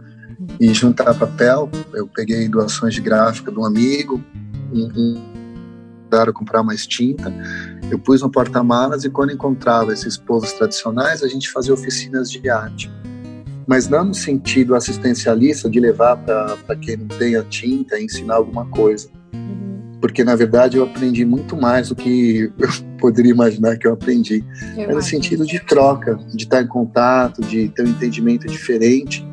e 0.57 0.73
juntar 0.73 1.13
papel. 1.15 1.69
Eu 1.93 2.07
peguei 2.07 2.47
doações 2.47 2.93
de 2.93 3.01
gráfica 3.01 3.51
de 3.51 3.59
um 3.59 3.65
amigo, 3.65 4.23
um, 4.71 5.21
a 6.13 6.31
comprar 6.31 6.63
mais 6.63 6.87
tinta. 6.87 7.33
Eu 7.89 7.99
pus 7.99 8.21
no 8.21 8.29
porta-malas 8.29 9.03
e 9.03 9.09
quando 9.09 9.33
encontrava 9.33 9.91
esses 9.91 10.15
povos 10.17 10.53
tradicionais, 10.53 11.23
a 11.23 11.27
gente 11.27 11.49
fazia 11.51 11.73
oficinas 11.73 12.31
de 12.31 12.49
arte 12.49 12.89
mas 13.67 13.87
não 13.87 14.05
no 14.05 14.13
sentido 14.13 14.75
assistencialista 14.75 15.69
de 15.69 15.79
levar 15.79 16.17
para 16.17 16.75
quem 16.81 16.97
não 16.97 17.07
tem 17.07 17.35
a 17.35 17.43
tinta 17.43 17.99
e 17.99 18.05
ensinar 18.05 18.35
alguma 18.35 18.65
coisa. 18.67 19.09
Uhum. 19.33 19.97
Porque, 20.01 20.23
na 20.23 20.35
verdade, 20.35 20.77
eu 20.77 20.83
aprendi 20.83 21.23
muito 21.25 21.55
mais 21.55 21.89
do 21.89 21.95
que 21.95 22.51
eu 22.57 22.69
poderia 22.99 23.31
imaginar 23.31 23.77
que 23.77 23.87
eu 23.87 23.93
aprendi. 23.93 24.43
Eu 24.77 24.89
é 24.89 24.93
no 24.93 25.01
sentido 25.01 25.45
de 25.45 25.59
troca, 25.59 26.15
de 26.33 26.43
estar 26.43 26.61
em 26.61 26.67
contato, 26.67 27.41
de 27.41 27.69
ter 27.69 27.83
um 27.83 27.89
entendimento 27.89 28.47
diferente 28.47 29.25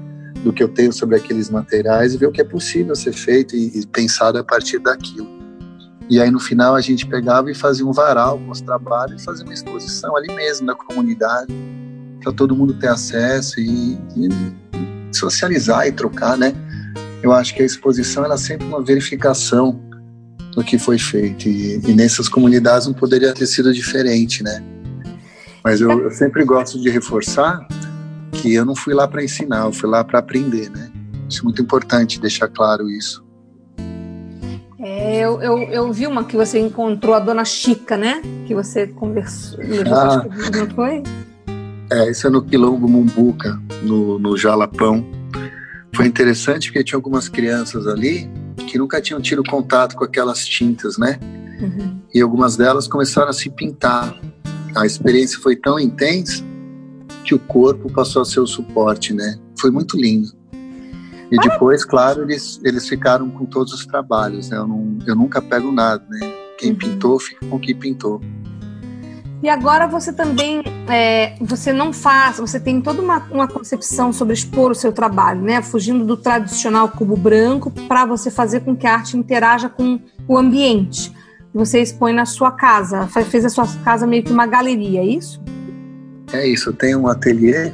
do 0.45 0.53
que 0.53 0.63
eu 0.63 0.69
tenho 0.69 0.93
sobre 0.93 1.17
aqueles 1.17 1.51
materiais 1.51 2.15
e 2.15 2.17
ver 2.17 2.27
o 2.27 2.33
que 2.33 2.41
é 2.41 2.45
possível 2.45 2.95
ser 2.95 3.13
feito 3.13 3.57
e, 3.57 3.81
e 3.81 3.87
pensado 3.87 4.39
a 4.39 4.45
partir 4.45 4.79
daquilo. 4.79 5.39
E 6.09 6.21
aí, 6.21 6.31
no 6.31 6.41
final, 6.41 6.75
a 6.75 6.81
gente 6.81 7.07
pegava 7.07 7.51
e 7.51 7.55
fazia 7.55 7.85
um 7.85 7.93
varal 7.93 8.39
com 8.39 8.51
os 8.51 8.61
trabalhos 8.61 9.21
e 9.21 9.25
fazia 9.25 9.45
uma 9.45 9.53
exposição 9.53 10.17
ali 10.17 10.33
mesmo, 10.35 10.67
na 10.67 10.75
comunidade 10.75 11.53
para 12.21 12.33
todo 12.33 12.55
mundo 12.55 12.75
ter 12.75 12.89
acesso 12.89 13.61
e, 13.61 13.99
e, 14.17 14.29
socializar 15.13 15.87
e 15.87 15.93
trocar, 15.93 16.37
né? 16.37 16.55
Eu 17.23 17.33
acho 17.33 17.55
que 17.55 17.63
a 17.63 17.67
exposição 17.67 18.25
ela 18.25 18.35
é 18.35 18.39
sempre 18.39 18.67
uma 18.67 18.83
verificação 18.83 19.81
do 20.55 20.63
que 20.63 20.79
foi 20.79 20.99
feito 20.99 21.49
e, 21.49 21.81
e 21.87 21.95
nessas 21.95 22.29
comunidades 22.29 22.87
não 22.87 22.95
poderia 22.95 23.33
ter 23.33 23.47
sido 23.47 23.73
diferente, 23.73 24.43
né? 24.43 24.63
Mas 25.65 25.81
eu, 25.81 25.91
eu 25.91 26.11
sempre 26.11 26.45
gosto 26.45 26.81
de 26.81 26.89
reforçar 26.89 27.67
que 28.33 28.55
eu 28.55 28.65
não 28.65 28.75
fui 28.75 28.95
lá 28.95 29.07
para 29.07 29.23
ensinar, 29.23 29.67
eu 29.67 29.73
fui 29.73 29.89
lá 29.89 30.05
para 30.05 30.19
aprender, 30.19 30.71
né? 30.71 30.91
Isso 31.29 31.41
é 31.41 31.45
muito 31.45 31.61
importante 31.61 32.21
deixar 32.21 32.49
claro 32.49 32.89
isso. 32.89 33.27
É, 34.81 35.21
eu, 35.21 35.43
eu, 35.43 35.59
eu, 35.59 35.93
vi 35.93 36.07
uma 36.07 36.25
que 36.25 36.37
você 36.37 36.59
encontrou 36.59 37.15
a 37.15 37.19
dona 37.19 37.45
Chica, 37.45 37.97
né? 37.97 38.23
Que 38.47 38.55
você 38.55 38.87
conversou. 38.87 39.59
Ah, 39.93 40.25
não 40.57 40.71
foi? 40.71 41.03
É, 41.91 42.11
isso 42.11 42.27
é 42.27 42.31
no 42.31 42.43
Quilombo 42.43 42.87
Mumbuca, 42.87 43.61
no, 43.83 44.19
no 44.19 44.37
Jalapão. 44.37 45.07
Foi 45.95 46.07
interessante 46.07 46.69
porque 46.69 46.85
tinha 46.85 46.97
algumas 46.97 47.29
crianças 47.29 47.87
ali 47.87 48.31
que 48.69 48.77
nunca 48.79 49.01
tinham 49.01 49.21
tido 49.21 49.43
contato 49.43 49.97
com 49.97 50.05
aquelas 50.05 50.47
tintas, 50.47 50.99
né? 50.99 51.19
Uhum. 51.61 51.99
E 52.15 52.21
algumas 52.21 52.57
delas 52.57 52.87
começaram 52.87 53.31
a 53.31 53.33
se 53.33 53.49
pintar. 53.51 54.15
A 54.77 54.85
experiência 54.85 55.39
foi 55.41 55.57
tão 55.57 55.79
intensa 55.79 56.45
que 57.25 57.35
o 57.35 57.39
corpo 57.39 57.91
passou 57.93 58.23
a 58.23 58.25
ser 58.25 58.41
o 58.41 58.47
suporte, 58.47 59.15
né? 59.15 59.39
Foi 59.59 59.71
muito 59.71 59.97
lindo. 59.97 60.29
E 61.31 61.37
depois, 61.37 61.85
claro, 61.85 62.23
eles, 62.23 62.61
eles 62.65 62.89
ficaram 62.89 63.29
com 63.31 63.45
todos 63.45 63.73
os 63.73 63.85
trabalhos, 63.85 64.51
né? 64.51 64.57
Eu, 64.57 64.67
não, 64.67 64.99
eu 65.07 65.15
nunca 65.15 65.43
pego 65.43 65.73
nada, 65.73 66.05
né? 66.09 66.21
Quem 66.59 66.71
uhum. 66.71 66.79
pintou, 66.79 67.19
fica 67.19 67.47
com 67.47 67.59
quem 67.59 67.75
pintou. 67.75 68.21
E 69.41 69.49
agora 69.49 69.87
você 69.87 70.13
também, 70.13 70.63
é, 70.89 71.37
você 71.41 71.73
não 71.73 71.93
faz, 71.93 72.39
você 72.39 72.59
tem 72.59 72.81
toda 72.81 73.01
uma, 73.01 73.19
uma 73.31 73.47
concepção 73.47 74.13
sobre 74.13 74.35
expor 74.35 74.73
o 74.73 74.75
seu 74.75 74.91
trabalho, 74.91 75.41
né? 75.41 75.63
Fugindo 75.63 76.05
do 76.05 76.17
tradicional 76.17 76.89
cubo 76.89 77.17
branco 77.17 77.71
para 77.71 78.05
você 78.05 78.31
fazer 78.31 78.61
com 78.61 78.77
que 78.77 78.87
a 78.87 78.95
arte 78.95 79.17
interaja 79.17 79.69
com 79.69 80.01
o 80.27 80.37
ambiente. 80.37 81.15
Você 81.55 81.81
expõe 81.81 82.13
na 82.13 82.27
sua 82.27 82.51
casa, 82.51 83.07
fez 83.07 83.45
a 83.45 83.49
sua 83.49 83.67
casa 83.85 84.07
meio 84.07 84.25
que 84.25 84.33
uma 84.33 84.47
galeria, 84.47 85.01
é 85.01 85.07
isso? 85.07 85.41
É 86.33 86.47
isso, 86.47 86.73
tenho 86.73 87.01
um 87.01 87.09
ateliê 87.09 87.73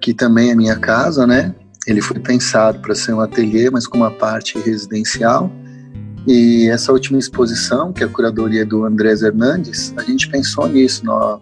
que 0.00 0.12
também 0.12 0.50
é 0.50 0.54
minha 0.54 0.76
casa, 0.76 1.26
né? 1.26 1.54
Ele 1.86 2.00
foi 2.00 2.20
pensado 2.20 2.80
para 2.80 2.94
ser 2.94 3.14
um 3.14 3.20
ateliê, 3.20 3.70
mas 3.70 3.86
com 3.86 3.96
uma 3.96 4.10
parte 4.10 4.58
residencial 4.58 5.50
e 6.26 6.68
essa 6.68 6.92
última 6.92 7.18
exposição, 7.18 7.92
que 7.92 8.02
é 8.02 8.06
a 8.06 8.08
curadoria 8.08 8.66
do 8.66 8.84
Andrés 8.84 9.22
Hernandes, 9.22 9.94
a 9.96 10.02
gente 10.02 10.28
pensou 10.28 10.68
nisso, 10.68 11.04
no, 11.04 11.40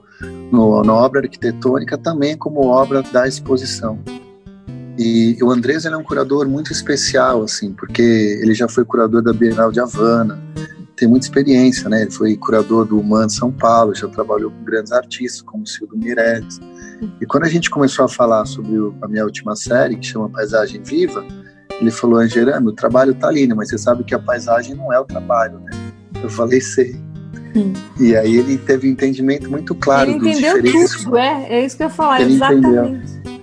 no, 0.53 0.83
na 0.83 0.93
obra 0.93 1.21
arquitetônica 1.21 1.97
também 1.97 2.37
como 2.37 2.67
obra 2.67 3.03
da 3.03 3.27
exposição. 3.27 3.99
E 4.99 5.37
o 5.43 5.51
Andrés 5.51 5.85
ele 5.85 5.95
é 5.95 5.99
um 5.99 6.05
curador 6.05 6.47
muito 6.47 6.71
especial, 6.71 7.43
assim, 7.43 7.73
porque 7.73 8.03
ele 8.03 8.55
já 8.55 8.69
foi 8.69 8.85
curador 8.85 9.23
da 9.23 9.33
Bienal 9.33 9.73
de 9.73 9.81
Havana, 9.81 10.41
tem 10.97 11.09
muita 11.09 11.27
experiência, 11.27 11.89
né? 11.89 12.03
Ele 12.03 12.11
foi 12.11 12.37
curador 12.37 12.85
do 12.85 13.01
Human 13.01 13.29
São 13.29 13.51
Paulo, 13.51 13.95
já 13.95 14.07
trabalhou 14.07 14.51
com 14.51 14.65
grandes 14.65 14.93
artistas 14.93 15.43
como 15.43 15.67
Silvio 15.67 15.99
Meirelles. 15.99 16.61
E 17.21 17.27
quando 17.27 17.45
a 17.45 17.49
gente 17.49 17.69
começou 17.71 18.05
a 18.05 18.09
falar 18.09 18.45
sobre 18.47 18.77
a 19.03 19.09
minha 19.09 19.25
última 19.25 19.57
série, 19.57 19.97
que 19.97 20.07
chama 20.07 20.29
Paisagem 20.29 20.83
Viva, 20.83 21.25
ele 21.81 21.91
falou, 21.91 22.19
Angerano, 22.19 22.71
o 22.71 22.73
trabalho 22.73 23.15
tá 23.15 23.31
lindo, 23.31 23.55
mas 23.57 23.69
você 23.69 23.79
sabe 23.79 24.05
que 24.05 24.15
a 24.15 24.19
paisagem 24.19 24.75
não 24.75 24.93
é 24.93 24.99
o 24.99 25.05
trabalho, 25.05 25.59
né? 25.61 25.71
Eu 26.23 26.31
falei, 26.31 26.61
sei. 26.61 26.97
Hum. 27.57 27.73
E 28.01 28.17
aí 28.17 28.37
ele 28.37 28.59
teve 28.59 28.89
um 28.89 28.93
entendimento 28.93 29.51
muito 29.51 29.75
claro 29.75 30.11
ele 30.11 30.19
dos 30.19 30.37
diferentes... 30.39 31.05
tudo, 31.05 31.17
é, 31.17 31.47
é 31.49 31.65
isso 31.65 31.77
que 31.77 31.83
eu 31.83 31.89
ia 31.89 31.95
falar, 31.95 32.21
ele 32.21 32.35
exatamente. 32.35 32.67
Entendeu. 32.67 33.35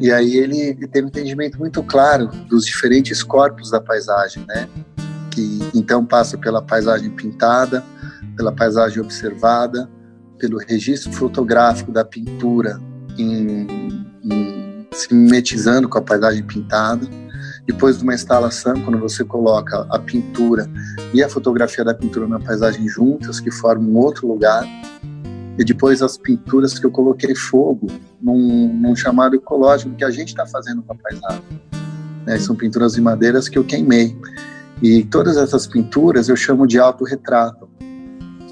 E 0.00 0.10
aí 0.10 0.36
ele, 0.36 0.58
ele 0.58 0.88
teve 0.88 1.04
um 1.04 1.08
entendimento 1.08 1.58
muito 1.58 1.82
claro 1.82 2.28
dos 2.48 2.64
diferentes 2.64 3.22
corpos 3.22 3.70
da 3.70 3.80
paisagem, 3.80 4.44
né? 4.48 4.66
Que 5.30 5.60
então 5.74 6.04
passa 6.06 6.38
pela 6.38 6.62
paisagem 6.62 7.10
pintada, 7.10 7.84
pela 8.34 8.50
paisagem 8.50 9.00
observada, 9.00 9.88
pelo 10.38 10.58
registro 10.58 11.12
fotográfico 11.12 11.92
da 11.92 12.02
pintura 12.02 12.80
em, 13.18 13.66
em, 14.24 14.86
se 14.90 15.12
mimetizando 15.14 15.86
com 15.86 15.98
a 15.98 16.02
paisagem 16.02 16.42
pintada, 16.42 17.06
depois 17.72 17.98
de 17.98 18.02
uma 18.02 18.14
instalação, 18.14 18.74
quando 18.82 18.98
você 18.98 19.24
coloca 19.24 19.86
a 19.90 19.98
pintura 19.98 20.68
e 21.14 21.22
a 21.22 21.28
fotografia 21.28 21.84
da 21.84 21.94
pintura 21.94 22.26
na 22.26 22.40
paisagem 22.40 22.88
juntas, 22.88 23.38
que 23.38 23.48
formam 23.48 23.90
um 23.90 23.96
outro 23.96 24.26
lugar, 24.26 24.66
e 25.56 25.64
depois 25.64 26.02
as 26.02 26.18
pinturas 26.18 26.76
que 26.76 26.84
eu 26.84 26.90
coloquei 26.90 27.32
fogo 27.32 27.86
num, 28.20 28.68
num 28.74 28.96
chamado 28.96 29.36
ecológico 29.36 29.94
que 29.94 30.02
a 30.02 30.10
gente 30.10 30.30
está 30.30 30.44
fazendo 30.46 30.82
com 30.82 30.92
a 30.92 30.96
paisagem. 30.96 31.44
Né? 32.26 32.38
São 32.40 32.56
pinturas 32.56 32.94
de 32.94 33.00
madeiras 33.00 33.48
que 33.48 33.56
eu 33.56 33.62
queimei. 33.62 34.18
E 34.82 35.04
todas 35.04 35.36
essas 35.36 35.66
pinturas 35.68 36.28
eu 36.28 36.34
chamo 36.34 36.66
de 36.66 36.78
autorretrato, 36.80 37.68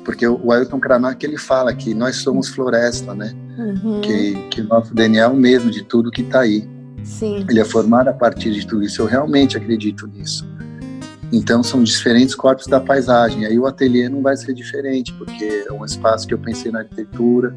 porque 0.04 0.28
o 0.28 0.52
Ailton 0.52 0.78
Krenak 0.78 1.26
ele 1.26 1.38
fala 1.38 1.75
que 1.75 1.92
nós 1.92 2.16
somos 2.16 2.48
floresta, 2.48 3.14
né? 3.14 3.34
Uhum. 3.58 4.00
Que, 4.00 4.48
que 4.48 4.60
o 4.60 4.64
nosso 4.64 4.94
DNA 4.94 5.22
é 5.22 5.26
o 5.26 5.34
mesmo 5.34 5.70
de 5.70 5.82
tudo 5.82 6.10
que 6.10 6.22
está 6.22 6.40
aí. 6.40 6.68
Sim. 7.04 7.44
Ele 7.48 7.60
é 7.60 7.64
formado 7.64 8.08
a 8.08 8.12
partir 8.12 8.52
de 8.52 8.66
tudo 8.66 8.82
isso. 8.82 9.02
Eu 9.02 9.06
realmente 9.06 9.56
acredito 9.56 10.06
nisso. 10.06 10.46
Então 11.32 11.62
são 11.62 11.82
diferentes 11.82 12.34
corpos 12.34 12.66
da 12.66 12.80
paisagem. 12.80 13.44
Aí 13.44 13.58
o 13.58 13.66
ateliê 13.66 14.08
não 14.08 14.22
vai 14.22 14.36
ser 14.36 14.54
diferente, 14.54 15.12
porque 15.14 15.64
é 15.68 15.72
um 15.72 15.84
espaço 15.84 16.26
que 16.26 16.32
eu 16.32 16.38
pensei 16.38 16.70
na 16.70 16.80
arquitetura, 16.80 17.54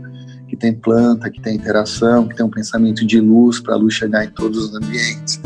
que 0.48 0.57
tem 0.57 0.74
planta, 0.74 1.29
que 1.29 1.41
tem 1.41 1.55
interação, 1.55 2.27
que 2.27 2.36
tem 2.36 2.45
um 2.45 2.50
pensamento 2.50 3.05
de 3.05 3.19
luz 3.21 3.60
para 3.60 3.74
a 3.74 3.77
luz 3.77 3.93
chegar 3.93 4.25
em 4.25 4.29
todos 4.29 4.57
os 4.57 4.75
ambientes. 4.75 5.39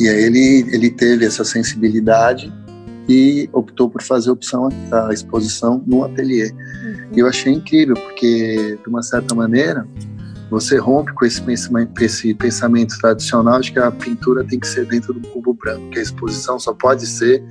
E 0.00 0.08
aí 0.08 0.24
ele 0.24 0.66
ele 0.74 0.90
teve 0.90 1.26
essa 1.26 1.44
sensibilidade 1.44 2.52
e 3.08 3.48
optou 3.52 3.90
por 3.90 4.02
fazer 4.02 4.30
a 4.30 4.32
opção 4.32 4.68
a 4.90 5.12
exposição 5.12 5.82
no 5.86 6.04
ateliê. 6.04 6.50
Uhum. 6.50 7.08
E 7.14 7.18
eu 7.18 7.26
achei 7.26 7.52
incrível, 7.52 7.94
porque 7.94 8.78
de 8.82 8.88
uma 8.88 9.02
certa 9.02 9.34
maneira 9.34 9.86
você 10.52 10.76
rompe 10.76 11.14
com 11.14 11.24
esse 11.24 11.40
pensamento, 11.40 11.98
esse 12.02 12.34
pensamento 12.34 12.98
tradicional 12.98 13.58
de 13.58 13.72
que 13.72 13.78
a 13.78 13.90
pintura 13.90 14.44
tem 14.44 14.60
que 14.60 14.68
ser 14.68 14.86
dentro 14.86 15.14
do 15.14 15.26
cubo 15.28 15.54
branco, 15.54 15.88
que 15.88 15.98
a 15.98 16.02
exposição 16.02 16.58
só 16.58 16.74
pode 16.74 17.06
ser 17.06 17.42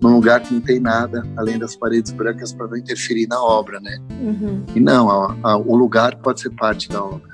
num 0.00 0.14
lugar 0.14 0.40
que 0.40 0.54
não 0.54 0.60
tem 0.62 0.80
nada 0.80 1.26
além 1.36 1.58
das 1.58 1.76
paredes 1.76 2.10
brancas 2.10 2.50
para 2.50 2.66
não 2.66 2.76
interferir 2.78 3.26
na 3.26 3.38
obra, 3.38 3.78
né? 3.80 3.98
Uhum. 4.22 4.62
E 4.74 4.80
não, 4.80 5.10
a, 5.10 5.36
a, 5.42 5.56
o 5.58 5.76
lugar 5.76 6.16
pode 6.16 6.40
ser 6.40 6.48
parte 6.50 6.88
da 6.88 7.04
obra. 7.04 7.28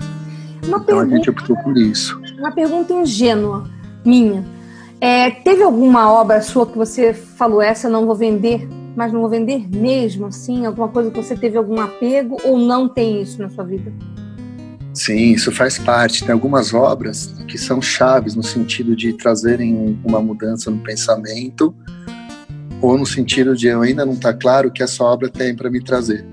Uma 0.67 0.79
então 0.79 0.79
pergunta, 0.81 1.13
a 1.13 1.17
gente 1.17 1.29
optou 1.29 1.55
por 1.63 1.77
isso. 1.77 2.19
Uma 2.37 2.51
pergunta 2.51 2.91
ingênua 2.91 3.63
minha. 4.03 4.43
É, 4.99 5.31
teve 5.31 5.63
alguma 5.63 6.11
obra 6.11 6.41
sua 6.41 6.65
que 6.65 6.77
você 6.77 7.13
falou, 7.13 7.61
essa 7.61 7.87
eu 7.87 7.91
não 7.91 8.05
vou 8.05 8.15
vender, 8.15 8.67
mas 8.97 9.13
não 9.13 9.21
vou 9.21 9.29
vender 9.29 9.65
mesmo, 9.69 10.25
assim? 10.25 10.65
Alguma 10.65 10.89
coisa 10.89 11.09
que 11.09 11.15
você 11.15 11.37
teve 11.37 11.57
algum 11.57 11.79
apego 11.79 12.35
ou 12.43 12.57
não 12.57 12.89
tem 12.89 13.21
isso 13.21 13.41
na 13.41 13.49
sua 13.49 13.63
vida? 13.63 13.93
Sim, 14.95 15.33
isso 15.33 15.51
faz 15.51 15.77
parte. 15.77 16.23
Tem 16.23 16.31
algumas 16.31 16.73
obras 16.73 17.33
que 17.49 17.57
são 17.57 17.81
chaves 17.81 18.33
no 18.33 18.41
sentido 18.41 18.95
de 18.95 19.11
trazerem 19.11 19.99
uma 20.05 20.21
mudança 20.21 20.71
no 20.71 20.81
pensamento 20.81 21.75
ou 22.81 22.97
no 22.97 23.05
sentido 23.05 23.55
de 23.55 23.67
eu 23.67 23.81
ainda 23.81 24.05
não 24.05 24.13
está 24.13 24.33
claro 24.33 24.69
o 24.69 24.71
que 24.71 24.81
essa 24.81 25.03
obra 25.03 25.29
tem 25.29 25.53
para 25.53 25.69
me 25.69 25.83
trazer. 25.83 26.25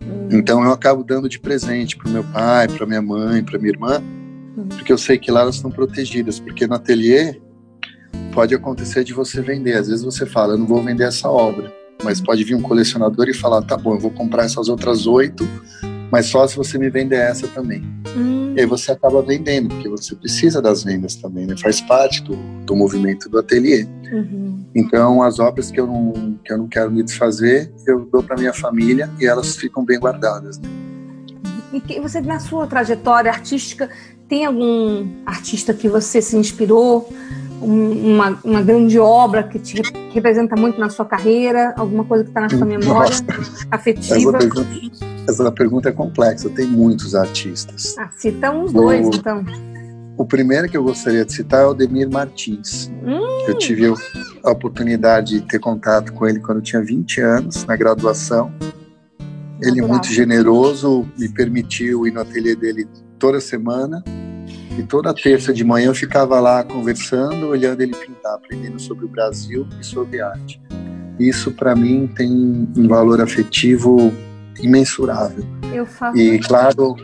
Hum. 0.00 0.28
Então 0.30 0.62
eu 0.64 0.70
acabo 0.70 1.02
dando 1.02 1.28
de 1.28 1.40
presente 1.40 1.96
para 1.96 2.08
meu 2.08 2.22
pai, 2.24 2.68
para 2.68 2.86
minha 2.86 3.02
mãe, 3.02 3.42
para 3.42 3.58
minha 3.58 3.72
irmã, 3.72 4.00
hum. 4.56 4.68
porque 4.68 4.92
eu 4.92 4.98
sei 4.98 5.18
que 5.18 5.32
lá 5.32 5.40
elas 5.40 5.56
estão 5.56 5.70
protegidas, 5.70 6.38
porque 6.38 6.68
no 6.68 6.74
ateliê 6.74 7.40
pode 8.32 8.54
acontecer 8.54 9.02
de 9.02 9.12
você 9.12 9.40
vender. 9.40 9.76
Às 9.76 9.88
vezes 9.88 10.04
você 10.04 10.24
fala, 10.24 10.54
eu 10.54 10.58
não 10.58 10.66
vou 10.66 10.82
vender 10.82 11.04
essa 11.04 11.28
obra, 11.28 11.72
mas 12.04 12.20
pode 12.20 12.44
vir 12.44 12.54
um 12.54 12.62
colecionador 12.62 13.28
e 13.28 13.34
falar, 13.34 13.62
tá 13.62 13.76
bom, 13.76 13.94
eu 13.94 14.00
vou 14.00 14.10
comprar 14.12 14.44
essas 14.44 14.68
outras 14.68 15.06
oito, 15.06 15.48
mas 16.12 16.26
só 16.26 16.46
se 16.46 16.54
você 16.54 16.76
me 16.76 16.90
vender 16.90 17.16
essa 17.16 17.48
também. 17.48 17.82
Hum. 18.14 18.52
E 18.54 18.60
aí 18.60 18.66
você 18.66 18.92
acaba 18.92 19.22
vendendo, 19.22 19.70
porque 19.70 19.88
você 19.88 20.14
precisa 20.14 20.60
das 20.60 20.84
vendas 20.84 21.16
também, 21.16 21.46
né? 21.46 21.56
Faz 21.56 21.80
parte 21.80 22.22
do, 22.22 22.36
do 22.66 22.76
movimento 22.76 23.30
do 23.30 23.38
ateliê. 23.38 23.86
Uhum. 24.12 24.62
Então, 24.74 25.22
as 25.22 25.38
obras 25.38 25.70
que 25.70 25.80
eu, 25.80 25.86
não, 25.86 26.38
que 26.44 26.52
eu 26.52 26.58
não 26.58 26.68
quero 26.68 26.90
me 26.90 27.02
desfazer, 27.02 27.72
eu 27.86 28.06
dou 28.12 28.22
para 28.22 28.36
minha 28.36 28.52
família 28.52 29.08
e 29.18 29.24
elas 29.24 29.56
ficam 29.56 29.82
bem 29.82 29.98
guardadas. 29.98 30.58
Né? 30.58 30.68
E 31.88 31.98
você, 31.98 32.20
na 32.20 32.38
sua 32.38 32.66
trajetória 32.66 33.30
artística, 33.30 33.88
tem 34.28 34.44
algum 34.44 35.08
artista 35.24 35.72
que 35.72 35.88
você 35.88 36.20
se 36.20 36.36
inspirou? 36.36 37.10
uma, 37.62 38.36
uma 38.42 38.60
grande 38.60 38.98
obra 38.98 39.44
que 39.44 39.56
te 39.56 39.80
representa 40.12 40.56
muito 40.56 40.80
na 40.80 40.90
sua 40.90 41.04
carreira? 41.04 41.72
Alguma 41.76 42.04
coisa 42.04 42.24
que 42.24 42.30
está 42.30 42.40
na 42.40 42.48
sua 42.48 42.66
memória 42.66 43.10
Nossa. 43.10 43.24
afetiva? 43.70 44.38
Essa 45.28 45.50
pergunta, 45.52 45.88
é 45.88 45.92
complexa. 45.92 46.48
Tem 46.50 46.66
muitos 46.66 47.14
artistas. 47.14 47.96
Ah, 47.98 48.10
cita 48.16 48.50
uns 48.50 48.72
dois, 48.72 49.06
o, 49.06 49.10
então. 49.14 49.44
O 50.16 50.26
primeiro 50.26 50.68
que 50.68 50.76
eu 50.76 50.82
gostaria 50.82 51.24
de 51.24 51.32
citar 51.32 51.62
é 51.62 51.66
o 51.66 51.74
Demir 51.74 52.10
Martins. 52.10 52.90
Hum. 53.04 53.44
Eu 53.46 53.56
tive 53.58 53.92
a 54.42 54.50
oportunidade 54.50 55.40
de 55.40 55.46
ter 55.46 55.58
contato 55.58 56.12
com 56.12 56.26
ele 56.26 56.40
quando 56.40 56.58
eu 56.58 56.62
tinha 56.62 56.82
20 56.82 57.20
anos, 57.20 57.64
na 57.64 57.76
graduação. 57.76 58.52
Ele, 59.60 59.80
é 59.80 59.86
muito 59.86 60.08
generoso, 60.08 61.08
me 61.16 61.28
permitiu 61.28 62.06
ir 62.06 62.12
no 62.12 62.20
ateliê 62.20 62.56
dele 62.56 62.88
toda 63.18 63.40
semana 63.40 64.02
e 64.76 64.82
toda 64.82 65.14
terça 65.14 65.52
de 65.52 65.62
manhã 65.62 65.86
eu 65.86 65.94
ficava 65.94 66.40
lá 66.40 66.64
conversando, 66.64 67.46
olhando 67.46 67.80
ele 67.80 67.94
pintar, 67.94 68.34
aprendendo 68.34 68.80
sobre 68.80 69.04
o 69.04 69.08
Brasil 69.08 69.66
e 69.80 69.84
sobre 69.84 70.20
arte. 70.20 70.60
Isso 71.18 71.52
para 71.52 71.76
mim 71.76 72.08
tem 72.08 72.30
um 72.76 72.88
valor 72.88 73.20
afetivo 73.20 74.12
imensurável. 74.60 75.44
Eu. 75.72 75.86
E 76.14 76.38
claro, 76.40 76.96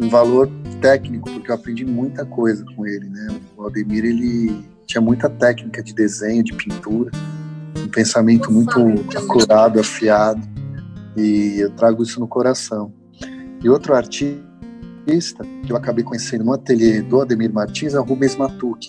um 0.00 0.08
valor 0.08 0.50
técnico, 0.80 1.30
porque 1.30 1.50
eu 1.50 1.54
aprendi 1.54 1.84
muita 1.84 2.24
coisa 2.24 2.64
com 2.76 2.86
ele, 2.86 3.08
né? 3.08 3.40
O 3.56 3.62
Aldemir 3.62 4.04
ele 4.04 4.64
tinha 4.86 5.00
muita 5.00 5.28
técnica 5.30 5.82
de 5.82 5.94
desenho, 5.94 6.42
de 6.42 6.52
pintura, 6.52 7.10
um 7.78 7.88
pensamento 7.88 8.50
muito 8.50 8.80
acurado, 9.16 9.80
afiado, 9.80 10.42
e 11.16 11.60
eu 11.60 11.70
trago 11.70 12.02
isso 12.02 12.18
no 12.20 12.26
coração. 12.26 12.92
E 13.62 13.68
outro 13.68 13.94
artista 13.94 15.44
que 15.64 15.72
eu 15.72 15.76
acabei 15.76 16.04
conhecendo 16.04 16.44
no 16.44 16.52
ateliê 16.52 17.00
do 17.00 17.20
Ademir 17.20 17.52
Martins 17.52 17.94
é 17.94 18.00
o 18.00 18.02
Rubens 18.02 18.36
Matucci. 18.36 18.88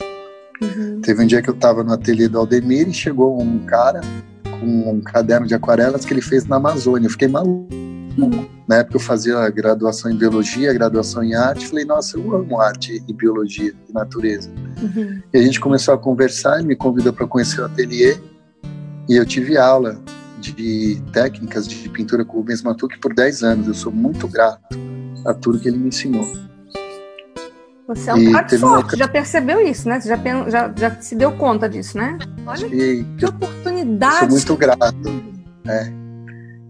Uhum. 0.61 1.01
Teve 1.01 1.23
um 1.23 1.27
dia 1.27 1.41
que 1.41 1.49
eu 1.49 1.53
estava 1.53 1.83
no 1.83 1.93
ateliê 1.93 2.27
do 2.27 2.39
Aldemir 2.39 2.87
e 2.87 2.93
chegou 2.93 3.39
um 3.41 3.59
cara 3.59 4.01
com 4.43 4.91
um 4.91 5.01
caderno 5.01 5.45
de 5.45 5.53
aquarelas 5.53 6.05
que 6.05 6.13
ele 6.13 6.21
fez 6.21 6.45
na 6.45 6.55
Amazônia. 6.55 7.07
Eu 7.07 7.11
fiquei 7.11 7.27
maluco. 7.27 7.92
Na 8.67 8.77
época 8.77 8.95
eu 8.95 8.99
fazia 8.99 9.49
graduação 9.49 10.11
em 10.11 10.15
biologia, 10.15 10.73
graduação 10.73 11.23
em 11.23 11.33
arte. 11.35 11.67
Falei, 11.67 11.85
nossa, 11.85 12.17
eu 12.17 12.35
amo 12.35 12.59
arte 12.59 13.03
e 13.07 13.13
biologia 13.13 13.73
e 13.89 13.93
natureza. 13.93 14.49
Uhum. 14.81 15.21
E 15.33 15.37
a 15.37 15.41
gente 15.41 15.59
começou 15.59 15.93
a 15.93 15.97
conversar, 15.97 16.59
ele 16.59 16.67
me 16.67 16.75
convidou 16.75 17.11
para 17.13 17.27
conhecer 17.27 17.61
o 17.61 17.65
ateliê 17.65 18.17
e 19.09 19.15
eu 19.15 19.25
tive 19.25 19.57
aula 19.57 19.99
de 20.39 21.01
técnicas 21.11 21.67
de 21.67 21.89
pintura 21.89 22.23
com 22.23 22.37
o 22.37 22.39
Rubens 22.39 22.61
Matucci 22.61 22.99
por 22.99 23.13
10 23.13 23.43
anos. 23.43 23.67
Eu 23.67 23.73
sou 23.73 23.91
muito 23.91 24.27
grato 24.27 24.77
a 25.25 25.33
tudo 25.33 25.59
que 25.59 25.67
ele 25.67 25.77
me 25.77 25.87
ensinou. 25.87 26.25
Você 27.87 28.09
é 28.09 28.13
um 28.13 28.31
cara 28.31 28.45
de 28.45 28.57
sorte, 28.57 28.83
outra... 28.83 28.97
já 28.97 29.07
percebeu 29.07 29.61
isso, 29.61 29.89
né? 29.89 29.99
Você 29.99 30.07
já, 30.07 30.17
já, 30.49 30.73
já 30.75 31.01
se 31.01 31.15
deu 31.15 31.33
conta 31.33 31.67
disso, 31.67 31.97
né? 31.97 32.17
Olha 32.45 32.69
que, 32.69 33.05
que 33.17 33.25
oportunidade. 33.25 34.19
Sou 34.19 34.29
muito 34.29 34.55
grato. 34.55 35.09
Né? 35.65 36.02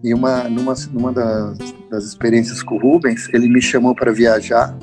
E 0.03 0.13
uma, 0.13 0.49
numa, 0.49 0.73
numa 0.91 1.13
das, 1.13 1.57
das 1.89 2.03
experiências 2.03 2.61
com 2.61 2.75
o 2.75 2.79
Rubens, 2.79 3.29
ele 3.33 3.47
me 3.47 3.61
chamou 3.61 3.95
para 3.95 4.11
viajar 4.11 4.77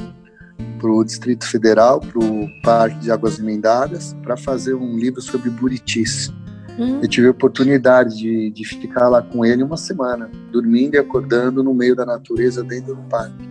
para 0.80 0.90
o 0.90 1.04
Distrito 1.04 1.46
Federal, 1.46 2.00
para 2.00 2.18
o 2.18 2.48
Parque 2.62 2.98
de 3.00 3.10
Águas 3.10 3.38
Emendadas, 3.38 4.16
para 4.22 4.36
fazer 4.36 4.74
um 4.74 4.96
livro 4.96 5.20
sobre 5.20 5.50
buritis. 5.50 6.32
Hum. 6.78 7.00
Eu 7.02 7.08
tive 7.08 7.26
a 7.26 7.30
oportunidade 7.32 8.16
de, 8.16 8.50
de 8.50 8.64
ficar 8.64 9.08
lá 9.08 9.20
com 9.20 9.44
ele 9.44 9.62
uma 9.62 9.76
semana, 9.76 10.30
dormindo 10.50 10.94
e 10.94 10.98
acordando 10.98 11.62
no 11.62 11.74
meio 11.74 11.94
da 11.94 12.06
natureza 12.06 12.64
dentro 12.64 12.94
do 12.94 13.02
parque. 13.02 13.49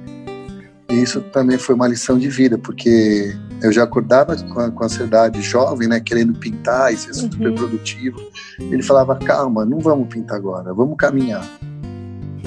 E 0.90 1.04
isso 1.04 1.22
também 1.22 1.58
foi 1.58 1.76
uma 1.76 1.88
lição 1.88 2.18
de 2.18 2.28
vida, 2.30 2.58
porque 2.58 3.36
eu 3.62 3.72
já 3.72 3.84
acordava 3.84 4.36
com, 4.36 4.60
a, 4.60 4.72
com 4.72 4.84
ansiedade 4.84 5.40
jovem, 5.42 5.88
né, 5.88 6.00
querendo 6.00 6.34
pintar 6.34 6.92
e 6.92 6.98
ser 6.98 7.10
uhum. 7.10 7.32
super 7.32 7.54
produtivo. 7.54 8.20
Ele 8.60 8.82
falava: 8.82 9.16
calma, 9.16 9.66
não 9.66 9.80
vamos 9.80 10.08
pintar 10.08 10.38
agora, 10.38 10.74
vamos 10.74 10.98
caminhar. 10.98 11.46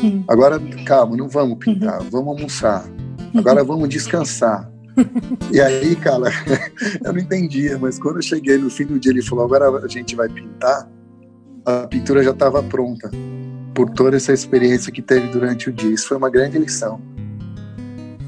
Uhum. 0.02 0.24
Agora, 0.26 0.61
calma, 0.85 1.16
não 1.16 1.28
vamos 1.28 1.59
pintar, 1.59 2.00
uhum. 2.00 2.11
vamos 2.11 2.37
almoçar. 2.37 2.85
Agora 3.35 3.62
vamos 3.62 3.88
descansar. 3.88 4.70
e 5.50 5.61
aí, 5.61 5.94
cara, 5.96 6.31
eu 7.05 7.12
não 7.12 7.20
entendia, 7.20 7.78
mas 7.78 7.98
quando 7.98 8.16
eu 8.16 8.22
cheguei 8.22 8.59
no 8.59 8.68
fim 8.68 8.87
do 8.87 8.98
dia, 8.98 9.12
ele 9.12 9.22
falou: 9.22 9.44
agora 9.44 9.70
a 9.85 9.88
gente 9.88 10.16
vai 10.16 10.28
pintar. 10.28 10.90
A 11.64 11.87
pintura 11.87 12.24
já 12.24 12.33
estava 12.33 12.61
pronta, 12.61 13.09
por 13.72 13.88
toda 13.90 14.16
essa 14.16 14.33
experiência 14.33 14.90
que 14.90 15.00
teve 15.00 15.28
durante 15.28 15.70
o 15.70 15.72
dia. 15.72 15.92
Isso 15.92 16.09
foi 16.09 16.16
uma 16.16 16.28
grande 16.28 16.59
lição. 16.59 17.00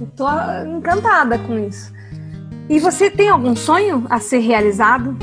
Estou 0.01 0.29
encantada 0.67 1.39
com 1.39 1.59
isso. 1.59 1.93
E 2.69 2.79
você 2.79 3.11
tem 3.11 3.29
algum 3.29 3.55
sonho 3.55 4.07
a 4.09 4.19
ser 4.19 4.39
realizado? 4.39 5.17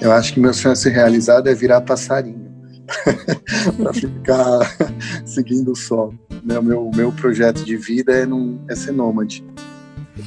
Eu 0.00 0.12
acho 0.12 0.32
que 0.32 0.40
meu 0.40 0.54
sonho 0.54 0.72
a 0.72 0.76
ser 0.76 0.90
realizado 0.90 1.48
é 1.48 1.54
virar 1.54 1.80
passarinho 1.80 2.46
para 3.76 3.92
ficar 3.92 4.60
seguindo 5.26 5.72
o 5.72 5.76
sol. 5.76 6.14
Meu, 6.44 6.62
meu, 6.62 6.90
meu 6.94 7.10
projeto 7.12 7.64
de 7.64 7.76
vida 7.76 8.12
é, 8.12 8.24
num, 8.24 8.64
é 8.68 8.76
ser 8.76 8.92
nômade. 8.92 9.44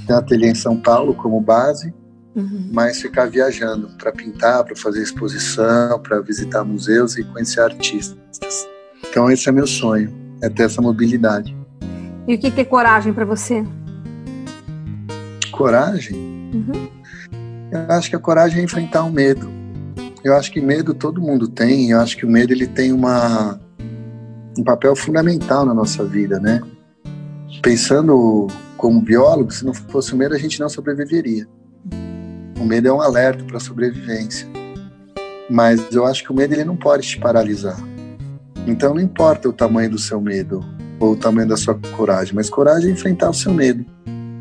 Tem 0.06 0.16
ateliê 0.16 0.52
em 0.52 0.56
São 0.56 0.78
Paulo 0.78 1.16
como 1.16 1.40
base, 1.40 1.94
uhum. 2.36 2.70
mas 2.74 3.02
ficar 3.02 3.28
viajando 3.28 3.90
para 3.98 4.12
pintar, 4.12 4.64
para 4.66 4.76
fazer 4.76 5.02
exposição, 5.02 6.00
para 6.02 6.20
visitar 6.20 6.64
museus 6.64 7.18
e 7.18 7.24
conhecer 7.24 7.62
artistas. 7.62 8.18
Então 9.10 9.32
esse 9.32 9.48
é 9.48 9.52
meu 9.52 9.66
sonho, 9.66 10.14
é 10.42 10.50
ter 10.50 10.64
essa 10.64 10.82
mobilidade. 10.82 11.59
E 12.28 12.36
o 12.36 12.40
que 12.40 12.62
é 12.62 12.66
coragem 12.66 13.14
para 13.14 13.26
você? 13.26 13.64
Coragem? 15.52 16.16
Uhum. 16.16 16.88
Eu 17.72 17.92
acho 17.92 18.10
que 18.10 18.16
a 18.16 18.20
coragem 18.20 18.62
é 18.62 18.64
enfrentar 18.64 19.04
o 19.04 19.12
medo. 19.12 19.50
Eu 20.24 20.36
acho 20.36 20.52
que 20.52 20.60
medo 20.60 20.94
todo 20.94 21.22
mundo 21.22 21.48
tem. 21.48 21.92
Eu 21.92 22.00
acho 22.00 22.18
que 22.18 22.26
o 22.26 22.30
medo 22.30 22.54
ele 22.54 22.68
tem 22.68 22.92
uma 22.92 23.60
um 24.58 24.64
papel 24.64 24.96
fundamental 24.96 25.66
na 25.66 25.74
nossa 25.74 26.04
vida, 26.04 26.40
né? 26.40 26.62
Pensando 27.62 28.48
como 28.76 29.02
biólogo, 29.02 29.52
se 29.52 29.66
não 29.66 29.74
fosse 29.74 30.14
o 30.14 30.18
medo 30.18 30.36
a 30.36 30.38
gente 30.38 30.60
não 30.60 30.70
sobreviveria. 30.70 31.48
O 32.60 32.66
medo 32.66 32.88
é 32.88 32.94
um 32.94 33.02
alerta 33.02 33.44
para 33.44 33.58
a 33.58 33.60
sobrevivência. 33.60 34.48
Mas 35.50 35.92
eu 35.92 36.06
acho 36.06 36.24
que 36.24 36.32
o 36.32 36.36
medo 36.36 36.54
ele 36.54 36.66
não 36.66 36.76
pode 36.76 37.08
te 37.08 37.18
paralisar. 37.18 37.80
Então 38.68 38.94
não 38.94 39.02
importa 39.02 39.48
o 39.48 39.54
tamanho 39.54 39.92
do 39.92 39.98
seu 39.98 40.20
medo, 40.20 40.64
ou 41.00 41.14
o 41.14 41.16
tamanho 41.16 41.48
da 41.48 41.58
sua 41.58 41.80
coragem, 41.96 42.36
mas 42.36 42.50
coragem 42.50 42.90
é 42.90 42.94
enfrentar 42.94 43.30
o 43.30 43.34
seu 43.34 43.54
medo, 43.54 43.86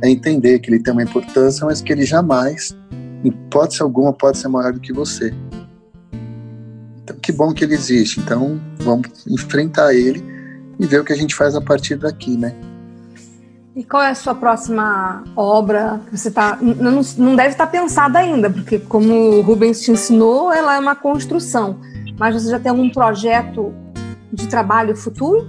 é 0.03 0.11
entender 0.11 0.59
que 0.59 0.71
ele 0.71 0.81
tem 0.81 0.93
uma 0.93 1.03
importância, 1.03 1.65
mas 1.65 1.81
que 1.81 1.93
ele 1.93 2.05
jamais, 2.05 2.77
em 3.25 3.29
hipótese 3.29 3.83
alguma, 3.83 4.13
pode 4.13 4.39
ser 4.39 4.49
maior 4.49 4.73
do 4.73 4.81
que 4.81 4.93
você. 4.93 5.33
Então, 7.03 7.17
que 7.23 7.33
bom 7.33 7.53
que 7.53 7.65
ele 7.65 7.75
existe. 7.75 8.21
Então, 8.21 8.61
vamos 8.79 9.27
enfrentar 9.27 9.95
ele 9.95 10.23
e 10.79 10.87
ver 10.87 11.01
o 11.01 11.05
que 11.05 11.13
a 11.13 11.17
gente 11.17 11.35
faz 11.35 11.55
a 11.55 11.61
partir 11.61 11.97
daqui, 11.97 12.37
né? 12.37 12.55
E 13.75 13.85
qual 13.85 14.03
é 14.03 14.11
a 14.11 14.15
sua 14.15 14.35
próxima 14.35 15.23
obra? 15.37 16.01
Você 16.11 16.31
tá, 16.31 16.59
não, 16.61 17.01
não 17.17 17.37
deve 17.37 17.51
estar 17.51 17.69
pensada 17.69 18.19
ainda, 18.19 18.51
porque 18.51 18.79
como 18.81 19.13
o 19.13 19.41
Rubens 19.41 19.81
te 19.81 19.93
ensinou, 19.93 20.53
ela 20.53 20.75
é 20.75 20.79
uma 20.81 20.97
construção. 20.97 21.79
Mas 22.19 22.35
você 22.35 22.51
já 22.51 22.59
tem 22.59 22.71
algum 22.71 22.91
projeto 22.91 23.73
de 24.33 24.49
trabalho 24.49 24.97
futuro? 24.97 25.47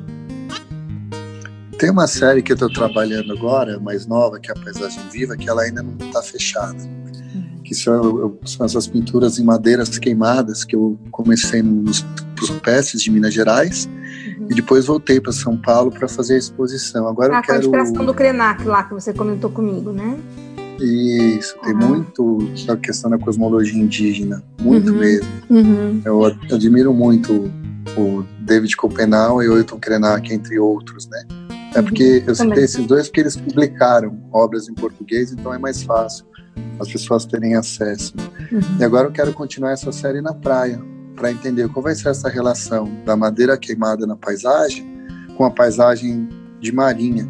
Tem 1.80 1.90
uma 1.90 2.08
série 2.08 2.42
que 2.42 2.52
eu 2.52 2.56
estou 2.56 2.70
trabalhando 2.70 3.32
agora, 3.32 3.80
mais 3.80 4.06
nova, 4.06 4.38
que 4.38 4.52
é 4.52 4.54
a 4.54 4.64
Paisagem 4.64 5.02
Viva, 5.10 5.38
que 5.38 5.50
ela 5.50 5.62
ainda 5.62 5.82
não 5.82 5.96
está 6.06 6.22
fechada. 6.22 6.78
Uhum. 6.78 7.64
Que 7.64 7.74
são, 7.74 8.38
são, 8.44 8.66
essas 8.66 8.86
pinturas 8.86 9.40
em 9.40 9.46
madeiras 9.46 9.98
queimadas 9.98 10.66
que 10.66 10.76
eu 10.76 11.00
comecei 11.10 11.62
nos 11.62 12.06
Supestes 12.42 13.02
de 13.02 13.10
Minas 13.10 13.34
Gerais 13.34 13.86
uhum. 13.86 14.48
e 14.50 14.56
depois 14.56 14.88
voltei 14.88 15.22
para 15.22 15.32
São 15.32 15.56
Paulo 15.56 15.90
para 15.90 16.10
fazer 16.10 16.36
a 16.36 16.38
exposição. 16.38 17.08
Agora 17.08 17.36
ah, 17.36 17.40
eu 17.40 17.44
quero... 17.44 17.58
a 17.58 17.60
inspiração 17.60 18.06
do 18.06 18.14
Krenak 18.14 18.66
lá 18.66 18.84
que 18.84 18.94
você 18.94 19.14
comentou 19.14 19.50
comigo, 19.50 19.94
né? 19.94 20.20
Isso, 20.82 21.56
tem 21.64 21.74
uhum. 21.76 21.88
muito 21.88 22.52
a 22.70 22.76
questão 22.76 23.10
da 23.10 23.18
cosmologia 23.18 23.82
indígena, 23.82 24.44
muito 24.62 24.92
uhum. 24.92 25.00
mesmo. 25.00 25.30
Uhum. 25.50 26.02
Eu 26.04 26.26
admiro 26.26 26.94
muito 26.94 27.50
o 27.98 28.26
David 28.42 28.76
Copenau 28.76 29.42
e 29.42 29.48
o 29.48 29.56
Ailton 29.56 29.80
Krenak, 29.80 30.34
entre 30.34 30.60
outros, 30.60 31.08
né? 31.08 31.39
É 31.76 31.82
porque 31.82 32.24
eu 32.26 32.36
citei 32.36 32.64
esses 32.64 32.86
dois 32.86 33.08
porque 33.08 33.22
eles 33.22 33.36
publicaram 33.36 34.20
obras 34.32 34.68
em 34.68 34.74
português, 34.74 35.32
então 35.32 35.54
é 35.54 35.58
mais 35.58 35.84
fácil 35.84 36.26
as 36.80 36.92
pessoas 36.92 37.26
terem 37.26 37.56
acesso. 37.56 38.14
Uhum. 38.52 38.60
E 38.80 38.84
agora 38.84 39.08
eu 39.08 39.12
quero 39.12 39.34
continuar 39.34 39.72
essa 39.72 39.92
série 39.92 40.22
na 40.22 40.34
praia, 40.34 40.82
para 41.16 41.32
entender 41.32 41.68
qual 41.70 41.84
vai 41.84 41.96
ser 41.96 42.10
essa 42.10 42.30
relação 42.30 42.90
da 43.06 43.16
madeira 43.16 43.58
queimada 43.58 44.08
na 44.08 44.16
paisagem 44.16 44.88
com 45.36 45.46
a 45.46 45.52
paisagem 45.52 46.28
de 46.60 46.72
marinha, 46.72 47.28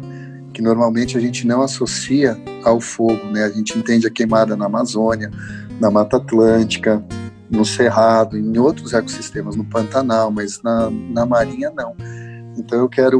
que 0.52 0.62
normalmente 0.62 1.16
a 1.16 1.20
gente 1.20 1.46
não 1.46 1.62
associa 1.62 2.36
ao 2.64 2.80
fogo, 2.80 3.24
né? 3.32 3.44
A 3.44 3.50
gente 3.50 3.76
entende 3.78 4.06
a 4.06 4.10
queimada 4.10 4.56
na 4.56 4.66
Amazônia, 4.66 5.30
na 5.80 5.90
Mata 5.90 6.16
Atlântica, 6.16 7.04
no 7.48 7.64
Cerrado, 7.64 8.36
em 8.36 8.58
outros 8.58 8.92
ecossistemas, 8.92 9.56
no 9.56 9.64
Pantanal, 9.64 10.30
mas 10.30 10.60
na, 10.62 10.90
na 10.90 11.26
Marinha 11.26 11.70
não. 11.70 11.94
Então 12.60 12.80
eu 12.80 12.88
quero 12.88 13.18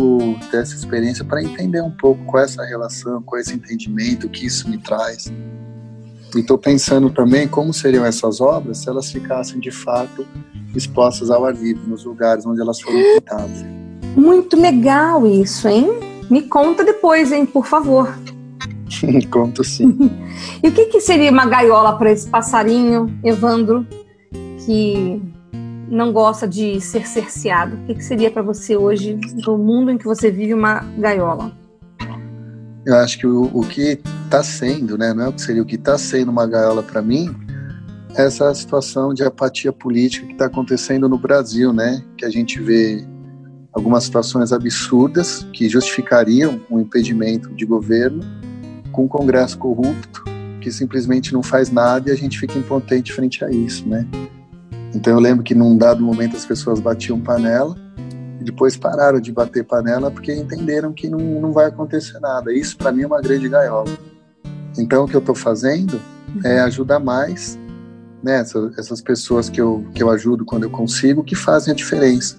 ter 0.50 0.58
essa 0.58 0.74
experiência 0.74 1.24
para 1.24 1.42
entender 1.42 1.80
um 1.80 1.90
pouco 1.90 2.22
qual 2.26 2.42
é 2.42 2.44
essa 2.44 2.62
relação, 2.62 3.22
qual 3.22 3.38
é 3.38 3.42
esse 3.42 3.54
entendimento, 3.54 4.26
o 4.26 4.30
que 4.30 4.44
isso 4.46 4.68
me 4.68 4.76
traz. 4.76 5.32
E 6.36 6.40
estou 6.40 6.58
pensando 6.58 7.08
também 7.10 7.48
como 7.48 7.72
seriam 7.72 8.04
essas 8.04 8.40
obras 8.40 8.78
se 8.78 8.88
elas 8.88 9.10
ficassem 9.10 9.58
de 9.58 9.70
fato 9.70 10.26
expostas 10.76 11.30
ao 11.30 11.44
ar 11.44 11.54
livre, 11.54 11.82
nos 11.88 12.04
lugares 12.04 12.44
onde 12.46 12.60
elas 12.60 12.80
foram 12.80 13.00
pintadas. 13.14 13.64
Muito 14.14 14.60
legal 14.60 15.26
isso, 15.26 15.66
hein? 15.66 15.88
Me 16.30 16.42
conta 16.42 16.84
depois, 16.84 17.32
hein, 17.32 17.46
por 17.46 17.66
favor. 17.66 18.14
Conto 19.30 19.64
sim. 19.64 19.96
e 20.62 20.68
o 20.68 20.72
que, 20.72 20.86
que 20.86 21.00
seria 21.00 21.30
uma 21.30 21.46
gaiola 21.46 21.96
para 21.96 22.12
esse 22.12 22.28
passarinho, 22.28 23.18
Evandro, 23.24 23.86
que 24.64 25.20
não 25.90 26.12
gosta 26.12 26.46
de 26.46 26.80
ser 26.80 27.06
cerceado? 27.06 27.76
O 27.76 27.86
que, 27.86 27.94
que 27.96 28.04
seria 28.04 28.30
para 28.30 28.42
você 28.42 28.76
hoje, 28.76 29.18
no 29.44 29.58
mundo 29.58 29.90
em 29.90 29.98
que 29.98 30.04
você 30.04 30.30
vive, 30.30 30.54
uma 30.54 30.80
gaiola? 30.98 31.52
Eu 32.86 32.96
acho 32.96 33.18
que 33.18 33.26
o, 33.26 33.50
o 33.52 33.60
que 33.66 34.00
está 34.24 34.42
sendo, 34.42 34.96
né, 34.96 35.12
não 35.12 35.24
é 35.24 35.28
o 35.28 35.32
que 35.32 35.42
seria, 35.42 35.62
o 35.62 35.66
que 35.66 35.74
está 35.74 35.98
sendo 35.98 36.30
uma 36.30 36.46
gaiola 36.46 36.82
para 36.82 37.02
mim, 37.02 37.34
é 38.16 38.24
essa 38.24 38.52
situação 38.54 39.12
de 39.12 39.22
apatia 39.22 39.72
política 39.72 40.26
que 40.26 40.32
está 40.32 40.46
acontecendo 40.46 41.08
no 41.08 41.18
Brasil, 41.18 41.72
né, 41.72 42.02
que 42.16 42.24
a 42.24 42.30
gente 42.30 42.60
vê 42.60 43.04
algumas 43.72 44.04
situações 44.04 44.52
absurdas 44.52 45.46
que 45.52 45.68
justificariam 45.68 46.60
um 46.70 46.80
impedimento 46.80 47.52
de 47.54 47.66
governo 47.66 48.20
com 48.92 49.04
um 49.04 49.08
Congresso 49.08 49.58
corrupto 49.58 50.24
que 50.60 50.70
simplesmente 50.70 51.32
não 51.32 51.42
faz 51.42 51.70
nada 51.70 52.10
e 52.10 52.12
a 52.12 52.16
gente 52.16 52.38
fica 52.38 52.58
impotente 52.58 53.12
frente 53.12 53.44
a 53.44 53.50
isso, 53.50 53.88
né? 53.88 54.06
Então 54.94 55.14
eu 55.14 55.20
lembro 55.20 55.44
que 55.44 55.54
num 55.54 55.76
dado 55.76 56.02
momento 56.02 56.36
as 56.36 56.44
pessoas 56.44 56.80
batiam 56.80 57.20
panela 57.20 57.76
e 58.40 58.44
depois 58.44 58.76
pararam 58.76 59.20
de 59.20 59.32
bater 59.32 59.64
panela 59.64 60.10
porque 60.10 60.34
entenderam 60.34 60.92
que 60.92 61.08
não, 61.08 61.18
não 61.18 61.52
vai 61.52 61.66
acontecer 61.66 62.18
nada. 62.20 62.52
Isso 62.52 62.76
para 62.76 62.90
mim 62.90 63.02
é 63.02 63.06
uma 63.06 63.20
grande 63.20 63.48
gaiola. 63.48 63.90
Então 64.78 65.04
o 65.04 65.08
que 65.08 65.14
eu 65.14 65.20
estou 65.20 65.34
fazendo 65.34 66.00
é 66.44 66.60
ajudar 66.60 66.98
mais 66.98 67.58
né, 68.22 68.40
essas, 68.40 68.76
essas 68.78 69.00
pessoas 69.00 69.48
que 69.48 69.60
eu, 69.60 69.84
que 69.94 70.02
eu 70.02 70.10
ajudo 70.10 70.44
quando 70.44 70.64
eu 70.64 70.70
consigo 70.70 71.24
que 71.24 71.34
fazem 71.34 71.72
a 71.72 71.76
diferença. 71.76 72.36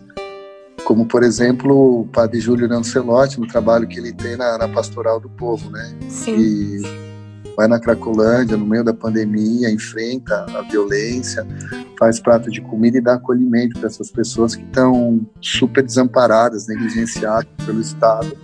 Como, 0.84 1.06
por 1.06 1.24
exemplo, 1.24 2.02
o 2.02 2.08
padre 2.08 2.40
Júlio 2.40 2.68
Lancelotti, 2.68 3.40
no 3.40 3.48
trabalho 3.48 3.88
que 3.88 4.00
ele 4.00 4.12
tem 4.12 4.36
na, 4.36 4.58
na 4.58 4.68
Pastoral 4.68 5.20
do 5.20 5.30
Povo, 5.30 5.70
né? 5.70 5.96
Sim. 6.10 6.38
E 6.38 7.01
vai 7.56 7.68
na 7.68 7.80
Cracolândia, 7.80 8.58
no 8.58 8.66
meio 8.66 8.84
da 8.84 8.94
pandemia, 8.94 9.70
enfrenta 9.70 10.46
a 10.58 10.62
violência, 10.64 11.46
faz 11.98 12.20
prato 12.20 12.50
de 12.50 12.62
comida 12.62 12.98
e 12.98 13.02
dá 13.02 13.14
acolhimento 13.14 13.80
para 13.80 13.88
essas 13.88 14.10
pessoas 14.10 14.56
que 14.56 14.64
estão 14.64 15.26
super 15.40 15.84
desamparadas, 15.84 16.68
negligenciadas 16.68 17.48
pelo 17.66 17.82
Estado 17.82 18.38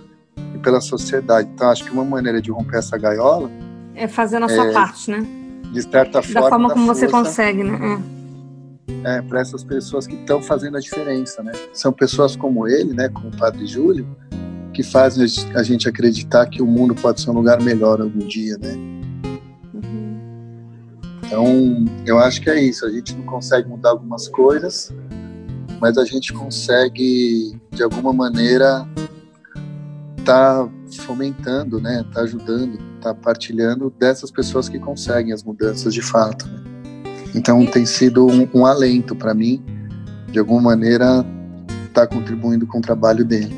e 0.54 0.58
pela 0.58 0.80
sociedade. 0.80 1.48
Então, 1.54 1.70
acho 1.70 1.84
que 1.84 1.90
uma 1.90 2.04
maneira 2.04 2.40
de 2.40 2.50
romper 2.50 2.78
essa 2.78 2.96
gaiola 2.96 3.50
é 3.98 4.06
fazendo 4.06 4.46
a 4.46 4.48
sua 4.48 4.66
é, 4.66 4.72
parte, 4.72 5.10
né? 5.10 5.26
De 5.72 5.82
certa 5.82 6.22
forma. 6.22 6.40
Da 6.40 6.48
forma 6.48 6.70
como 6.70 6.86
força, 6.86 7.00
você 7.00 7.08
consegue, 7.10 7.64
né? 7.64 8.02
É. 9.04 9.18
é 9.18 9.22
para 9.22 9.40
essas 9.40 9.64
pessoas 9.64 10.06
que 10.06 10.14
estão 10.14 10.40
fazendo 10.40 10.76
a 10.76 10.80
diferença, 10.80 11.42
né? 11.42 11.52
São 11.72 11.92
pessoas 11.92 12.36
como 12.36 12.68
ele, 12.68 12.94
né? 12.94 13.08
Como 13.08 13.28
o 13.28 13.36
Padre 13.36 13.66
Júlio, 13.66 14.06
que 14.72 14.84
fazem 14.84 15.26
a 15.54 15.62
gente 15.64 15.88
acreditar 15.88 16.46
que 16.46 16.62
o 16.62 16.66
mundo 16.66 16.94
pode 16.94 17.20
ser 17.20 17.30
um 17.30 17.34
lugar 17.34 17.60
melhor 17.60 18.00
algum 18.00 18.20
dia, 18.20 18.56
né? 18.58 18.97
Então, 21.28 21.84
eu 22.06 22.18
acho 22.18 22.40
que 22.40 22.48
é 22.48 22.58
isso. 22.58 22.86
A 22.86 22.90
gente 22.90 23.14
não 23.14 23.24
consegue 23.24 23.68
mudar 23.68 23.90
algumas 23.90 24.26
coisas, 24.28 24.90
mas 25.78 25.98
a 25.98 26.04
gente 26.06 26.32
consegue, 26.32 27.60
de 27.70 27.82
alguma 27.82 28.14
maneira, 28.14 28.88
tá 30.24 30.66
fomentando, 31.00 31.78
né? 31.82 32.02
Tá 32.14 32.22
ajudando, 32.22 32.78
tá 33.02 33.14
partilhando 33.14 33.92
dessas 33.98 34.30
pessoas 34.30 34.70
que 34.70 34.78
conseguem 34.78 35.34
as 35.34 35.44
mudanças 35.44 35.92
de 35.92 36.00
fato. 36.00 36.48
Né? 36.48 36.62
Então, 37.34 37.66
tem 37.66 37.84
sido 37.84 38.26
um, 38.26 38.48
um 38.54 38.64
alento 38.64 39.14
para 39.14 39.34
mim, 39.34 39.62
de 40.32 40.38
alguma 40.38 40.62
maneira, 40.62 41.26
tá 41.92 42.06
contribuindo 42.06 42.66
com 42.66 42.78
o 42.78 42.82
trabalho 42.82 43.22
dele. 43.22 43.54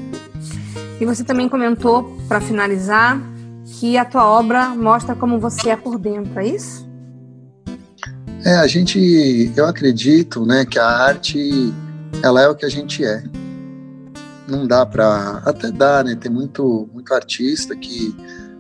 E 1.00 1.06
você 1.06 1.22
também 1.22 1.48
comentou, 1.48 2.18
para 2.26 2.40
finalizar, 2.40 3.16
que 3.78 3.96
a 3.96 4.04
tua 4.04 4.28
obra 4.28 4.70
mostra 4.70 5.14
como 5.14 5.38
você 5.38 5.70
é 5.70 5.76
por 5.76 5.96
dentro, 6.00 6.40
é 6.40 6.48
isso? 6.48 6.89
É, 8.44 8.54
a 8.54 8.66
gente, 8.66 9.52
eu 9.54 9.66
acredito, 9.66 10.46
né, 10.46 10.64
que 10.64 10.78
a 10.78 10.86
arte, 10.86 11.74
ela 12.22 12.40
é 12.40 12.48
o 12.48 12.54
que 12.54 12.64
a 12.64 12.70
gente 12.70 13.04
é. 13.04 13.22
Não 14.48 14.66
dá 14.66 14.86
para, 14.86 15.42
até 15.44 15.70
dá, 15.70 16.02
né? 16.02 16.16
Tem 16.16 16.32
muito, 16.32 16.88
muito 16.92 17.12
artista 17.14 17.76
que 17.76 18.16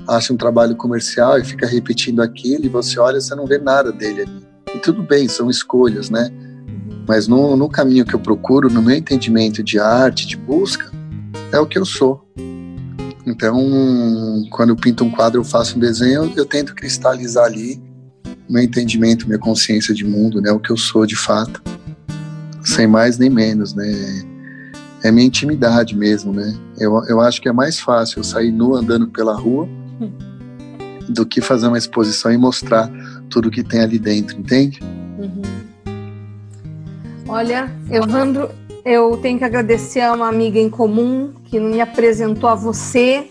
acha 0.06 0.32
um 0.32 0.36
trabalho 0.36 0.76
comercial 0.76 1.38
e 1.38 1.44
fica 1.44 1.66
repetindo 1.66 2.20
aquilo 2.20 2.66
e 2.66 2.68
você 2.68 3.00
olha, 3.00 3.20
você 3.20 3.34
não 3.34 3.46
vê 3.46 3.58
nada 3.58 3.90
dele 3.90 4.22
ali. 4.22 4.46
E 4.74 4.78
tudo 4.78 5.02
bem, 5.02 5.28
são 5.28 5.50
escolhas, 5.50 6.10
né? 6.10 6.30
Mas 7.08 7.26
no, 7.26 7.56
no 7.56 7.68
caminho 7.68 8.04
que 8.04 8.14
eu 8.14 8.20
procuro, 8.20 8.70
no 8.70 8.82
meu 8.82 8.96
entendimento 8.96 9.64
de 9.64 9.80
arte, 9.80 10.26
de 10.26 10.36
busca, 10.36 10.92
é 11.50 11.58
o 11.58 11.66
que 11.66 11.78
eu 11.78 11.84
sou. 11.84 12.24
Então, 13.26 13.56
quando 14.52 14.68
eu 14.68 14.76
pinto 14.76 15.04
um 15.04 15.10
quadro, 15.10 15.40
eu 15.40 15.44
faço 15.44 15.76
um 15.76 15.80
desenho, 15.80 16.24
eu, 16.24 16.32
eu 16.36 16.46
tento 16.46 16.74
cristalizar 16.74 17.46
ali 17.46 17.82
meu 18.50 18.62
entendimento, 18.62 19.26
minha 19.26 19.38
consciência 19.38 19.94
de 19.94 20.04
mundo, 20.04 20.40
né, 20.40 20.50
o 20.50 20.58
que 20.58 20.70
eu 20.70 20.76
sou 20.76 21.06
de 21.06 21.16
fato, 21.16 21.62
sem 22.64 22.86
mais 22.86 23.16
nem 23.16 23.30
menos, 23.30 23.74
né, 23.74 23.86
é 25.04 25.10
minha 25.10 25.26
intimidade 25.26 25.96
mesmo, 25.96 26.32
né, 26.32 26.54
eu, 26.78 27.02
eu 27.08 27.20
acho 27.20 27.40
que 27.40 27.48
é 27.48 27.52
mais 27.52 27.78
fácil 27.78 28.18
eu 28.18 28.24
sair 28.24 28.50
nu 28.50 28.74
andando 28.74 29.06
pela 29.08 29.34
rua 29.34 29.68
do 31.08 31.26
que 31.26 31.40
fazer 31.40 31.66
uma 31.66 31.78
exposição 31.78 32.32
e 32.32 32.36
mostrar 32.36 32.90
tudo 33.28 33.50
que 33.50 33.62
tem 33.62 33.80
ali 33.80 33.98
dentro, 33.98 34.38
entende? 34.38 34.80
Uhum. 35.18 35.42
Olha, 37.28 37.70
Evandro, 37.90 38.48
eu 38.84 39.16
tenho 39.16 39.38
que 39.38 39.44
agradecer 39.44 40.00
a 40.00 40.12
uma 40.12 40.28
amiga 40.28 40.58
em 40.58 40.70
comum 40.70 41.32
que 41.44 41.58
me 41.58 41.80
apresentou 41.80 42.48
a 42.48 42.54
você, 42.54 43.28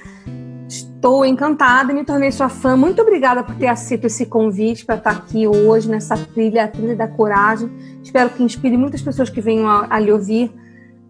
Estou 0.99 1.23
encantada 1.23 1.93
e 1.93 1.95
me 1.95 2.03
tornei 2.03 2.29
sua 2.29 2.49
fã. 2.49 2.75
Muito 2.75 3.01
obrigada 3.01 3.41
por 3.41 3.55
ter 3.55 3.67
aceito 3.67 4.07
esse 4.07 4.25
convite 4.25 4.85
para 4.85 4.95
estar 4.95 5.11
aqui 5.11 5.47
hoje 5.47 5.87
nessa 5.87 6.17
trilha, 6.17 6.65
a 6.65 6.67
trilha 6.67 6.93
da 6.93 7.07
coragem. 7.07 7.71
Espero 8.03 8.29
que 8.31 8.43
inspire 8.43 8.75
muitas 8.75 9.01
pessoas 9.01 9.29
que 9.29 9.39
venham 9.39 9.65
a, 9.65 9.87
a 9.89 9.97
lhe 9.97 10.11
ouvir, 10.11 10.51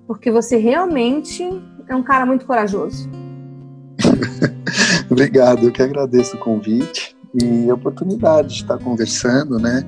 porque 0.05 0.29
você 0.29 0.57
realmente 0.57 1.43
é 1.87 1.95
um 1.95 2.03
cara 2.03 2.23
muito 2.23 2.45
corajoso. 2.45 3.09
Obrigado, 5.09 5.65
eu 5.65 5.71
que 5.71 5.81
agradeço 5.81 6.37
o 6.37 6.39
convite 6.39 7.17
e 7.41 7.67
a 7.67 7.73
oportunidade 7.73 8.49
de 8.49 8.61
estar 8.61 8.77
conversando, 8.77 9.57
né? 9.57 9.83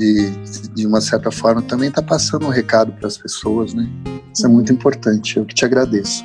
E 0.00 0.30
de 0.74 0.86
uma 0.86 1.02
certa 1.02 1.30
forma 1.30 1.60
também 1.60 1.90
estar 1.90 2.00
passando 2.00 2.46
um 2.46 2.50
recado 2.50 2.92
para 2.92 3.08
as 3.08 3.18
pessoas, 3.18 3.74
né? 3.74 3.86
Isso 4.34 4.46
é 4.46 4.48
muito 4.48 4.72
importante. 4.72 5.36
Eu 5.36 5.44
que 5.44 5.54
te 5.54 5.66
agradeço. 5.66 6.24